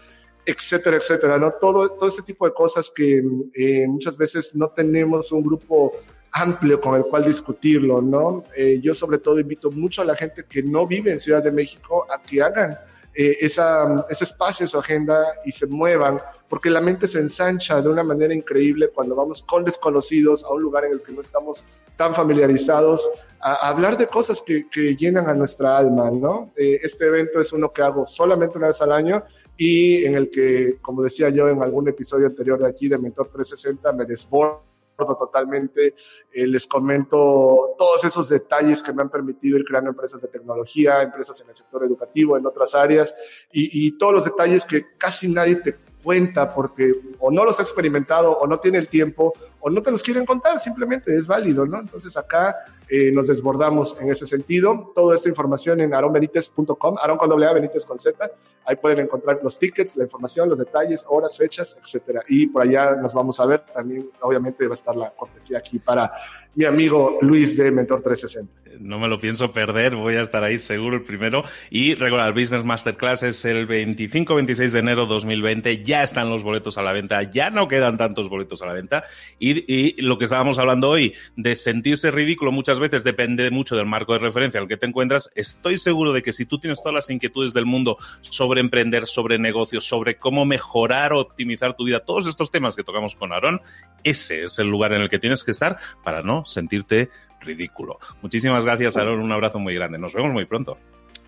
etcétera, 0.44 0.98
etcétera, 0.98 1.38
¿no? 1.38 1.52
Todo, 1.52 1.88
todo 1.90 2.10
este 2.10 2.24
tipo 2.24 2.46
de 2.48 2.54
cosas 2.54 2.90
que 2.90 3.24
eh, 3.54 3.86
muchas 3.88 4.18
veces 4.18 4.56
no 4.56 4.70
tenemos 4.70 5.32
un 5.32 5.44
grupo 5.44 5.92
amplio 6.32 6.80
con 6.80 6.96
el 6.96 7.04
cual 7.04 7.26
discutirlo, 7.26 8.02
¿no? 8.02 8.44
Eh, 8.56 8.80
yo 8.82 8.94
sobre 8.94 9.18
todo 9.18 9.40
invito 9.40 9.72
mucho 9.72 10.02
a 10.02 10.06
la 10.06 10.16
gente 10.16 10.46
que 10.48 10.64
no 10.64 10.88
vive 10.88 11.12
en 11.12 11.20
Ciudad 11.20 11.44
de 11.44 11.52
México 11.52 12.06
a 12.10 12.22
que 12.22 12.42
hagan 12.42 12.78
eh, 13.14 13.38
esa, 13.42 14.06
ese 14.10 14.24
espacio 14.24 14.64
en 14.64 14.70
su 14.70 14.78
agenda 14.78 15.26
y 15.46 15.52
se 15.52 15.68
muevan, 15.68 16.20
porque 16.48 16.70
la 16.70 16.80
mente 16.80 17.08
se 17.08 17.20
ensancha 17.20 17.82
de 17.82 17.90
una 17.90 18.04
manera 18.04 18.34
increíble 18.34 18.90
cuando 18.90 19.16
vamos 19.16 19.44
con 19.44 19.66
desconocidos 19.66 20.46
a 20.46 20.50
un 20.54 20.62
lugar 20.62 20.86
en 20.86 20.94
el 20.94 21.02
que 21.02 21.12
no 21.12 21.20
estamos 21.20 21.66
tan 21.98 22.16
familiarizados, 22.16 23.10
a, 23.42 23.68
hablar 23.68 23.98
de 23.98 24.08
cosas 24.08 24.42
que, 24.42 24.70
que, 24.70 24.96
llenan 24.96 25.28
a 25.28 25.34
nuestra 25.34 25.78
alma, 25.78 26.10
¿no? 26.10 26.52
Eh, 26.56 26.80
este 26.82 27.08
evento 27.08 27.42
es 27.42 27.52
uno 27.52 27.72
que 27.74 27.82
hago 27.82 28.06
solamente 28.06 28.58
una 28.58 28.68
vez 28.68 28.82
al 28.82 28.94
año 28.94 29.24
y 29.58 30.06
en 30.06 30.16
el 30.16 30.30
que, 30.30 30.78
como 30.82 31.04
decía 31.04 31.30
yo 31.30 31.50
en 31.50 31.62
algún 31.62 31.90
episodio 31.90 32.28
anterior 32.28 32.60
de 32.60 32.70
aquí 32.70 32.88
de 32.88 32.98
Mentor 32.98 33.30
360, 33.30 33.92
me 33.92 34.06
desbordo 34.06 34.71
totalmente. 35.06 35.96
Eh, 36.32 36.48
les 36.48 36.66
comento 36.66 37.76
todos 37.78 38.04
esos 38.04 38.30
detalles 38.30 38.82
que 38.82 38.94
me 38.94 39.02
han 39.02 39.10
permitido 39.10 39.58
ir 39.58 39.66
creando 39.66 39.90
empresas 39.90 40.22
de 40.22 40.28
tecnología, 40.28 41.02
empresas 41.02 41.40
en 41.42 41.50
el 41.50 41.56
sector 41.56 41.84
educativo, 41.84 42.38
en 42.38 42.46
otras 42.46 42.76
áreas, 42.76 43.14
y, 43.52 43.88
y 43.88 43.98
todos 43.98 44.14
los 44.14 44.26
detalles 44.26 44.66
que 44.66 44.86
casi 44.98 45.28
nadie 45.28 45.58
te 45.58 45.78
cuenta 46.04 46.54
porque 46.54 46.94
o 47.20 47.32
no 47.32 47.46
los 47.46 47.60
ha 47.60 47.64
experimentado 47.64 48.38
o 48.38 48.48
no 48.48 48.60
tiene 48.60 48.80
el 48.80 48.88
tiempo 48.88 49.34
o 49.62 49.70
no 49.70 49.82
te 49.82 49.92
los 49.92 50.04
quieren 50.04 50.26
contar, 50.26 50.60
simplemente 50.60 51.16
es 51.16 51.28
válido, 51.28 51.66
¿no? 51.66 51.80
Entonces 51.80 52.18
acá 52.18 52.56
eh, 52.90 53.12
nos 53.12 53.28
desbordamos 53.28 53.96
en 54.02 54.10
ese 54.10 54.26
sentido. 54.26 54.92
Toda 54.94 55.16
esta 55.16 55.30
información 55.30 55.80
en 55.80 55.94
aronbenitez.com, 55.94 56.98
aron 57.02 57.18
con 57.18 57.30
doble 57.30 57.46
A, 57.46 57.54
Benítez 57.54 57.86
con 57.86 57.98
Z. 57.98 58.30
Ahí 58.66 58.76
pueden 58.76 59.00
encontrar 59.00 59.40
los 59.42 59.58
tickets, 59.58 59.96
la 59.96 60.04
información, 60.04 60.50
los 60.50 60.60
detalles, 60.60 61.06
horas, 61.08 61.38
fechas, 61.38 61.78
etcétera. 61.82 62.22
Y 62.28 62.48
por 62.48 62.64
allá 62.64 62.96
nos 62.96 63.14
vamos 63.14 63.40
a 63.40 63.46
ver. 63.46 63.62
También, 63.74 64.10
obviamente, 64.22 64.68
va 64.68 64.74
a 64.74 64.76
estar 64.76 64.96
la 64.96 65.12
cortesía 65.12 65.60
aquí 65.60 65.80
para 65.80 66.12
mi 66.54 66.66
amigo 66.66 67.18
Luis 67.22 67.58
de 67.58 67.72
Mentor 67.72 68.02
360. 68.02 68.62
No 68.80 69.00
me 69.00 69.08
lo 69.08 69.20
pienso 69.20 69.52
perder, 69.52 69.96
voy 69.96 70.16
a 70.16 70.22
estar 70.22 70.44
ahí 70.44 70.58
seguro 70.58 70.98
el 70.98 71.04
primero. 71.04 71.44
Y 71.70 71.92
el 71.92 72.34
Business 72.34 72.64
Masterclass 72.64 73.24
es 73.24 73.46
el 73.46 73.68
25-26 73.68 74.72
de 74.72 74.80
enero 74.80 75.06
2020. 75.06 75.84
Ya 75.84 76.04
están 76.04 76.30
los 76.30 76.44
boletos 76.44 76.78
a 76.78 76.82
la 76.82 76.92
venta, 76.92 77.22
ya 77.24 77.50
no 77.50 77.68
quedan 77.68 77.98
tantos 77.98 78.30
boletos 78.30 78.62
a 78.62 78.66
la 78.66 78.74
venta. 78.74 79.04
Y, 79.40 79.51
lo 79.98 80.18
que 80.18 80.26
estábamos 80.26 80.60
hablando 80.60 80.90
hoy, 80.90 81.14
de 81.36 81.56
sentirse 81.56 82.12
ridículo, 82.12 82.52
muchas 82.52 82.80
veces 82.80 83.04
depende 83.04 83.50
mucho 83.52 83.76
del 83.76 83.86
marco 83.86 84.14
de 84.14 84.20
referencia 84.20 84.60
al 84.60 84.68
que 84.68 84.78
te 84.78 84.86
encuentras. 84.86 85.32
Estoy 85.36 85.78
seguro 85.78 86.14
de 86.14 86.22
que 86.22 86.34
si 86.34 86.46
tú 86.46 86.60
tienes 86.60 86.80
todas 86.80 86.94
las 86.94 87.10
inquietudes 87.10 87.54
del 87.54 87.66
mundo 87.66 87.98
sobre 88.22 88.62
emprender, 88.62 89.06
sobre 89.06 89.40
negocios, 89.40 89.86
sobre 89.86 90.18
cómo 90.18 90.46
mejorar 90.46 91.14
o 91.14 91.20
optimizar 91.20 91.76
tu 91.76 91.86
vida, 91.86 92.00
todos 92.00 92.28
estos 92.28 92.52
temas 92.52 92.76
que 92.76 92.84
tocamos 92.84 93.16
con 93.16 93.34
Aarón, 93.34 93.62
ese 94.04 94.44
es 94.44 94.60
el 94.60 94.68
lugar 94.68 94.94
en 94.94 95.02
el 95.02 95.10
que 95.10 95.20
tienes 95.20 95.44
que 95.44 95.52
estar 95.52 95.78
para 96.04 96.22
no 96.22 96.46
sentirte 96.46 97.10
ridículo. 97.40 98.00
Muchísimas 98.22 98.66
gracias, 98.66 98.98
Aaron. 98.98 99.20
Un 99.20 99.32
abrazo 99.32 99.60
muy 99.60 99.76
grande. 99.76 99.98
Nos 99.98 100.14
vemos 100.14 100.32
muy 100.32 100.46
pronto. 100.46 100.78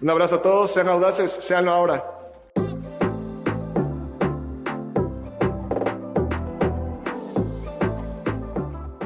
Un 0.01 0.09
abrazo 0.09 0.35
a 0.35 0.41
todos. 0.41 0.71
Sean 0.71 0.87
audaces, 0.87 1.31
sean 1.31 1.67
ahora. 1.67 2.22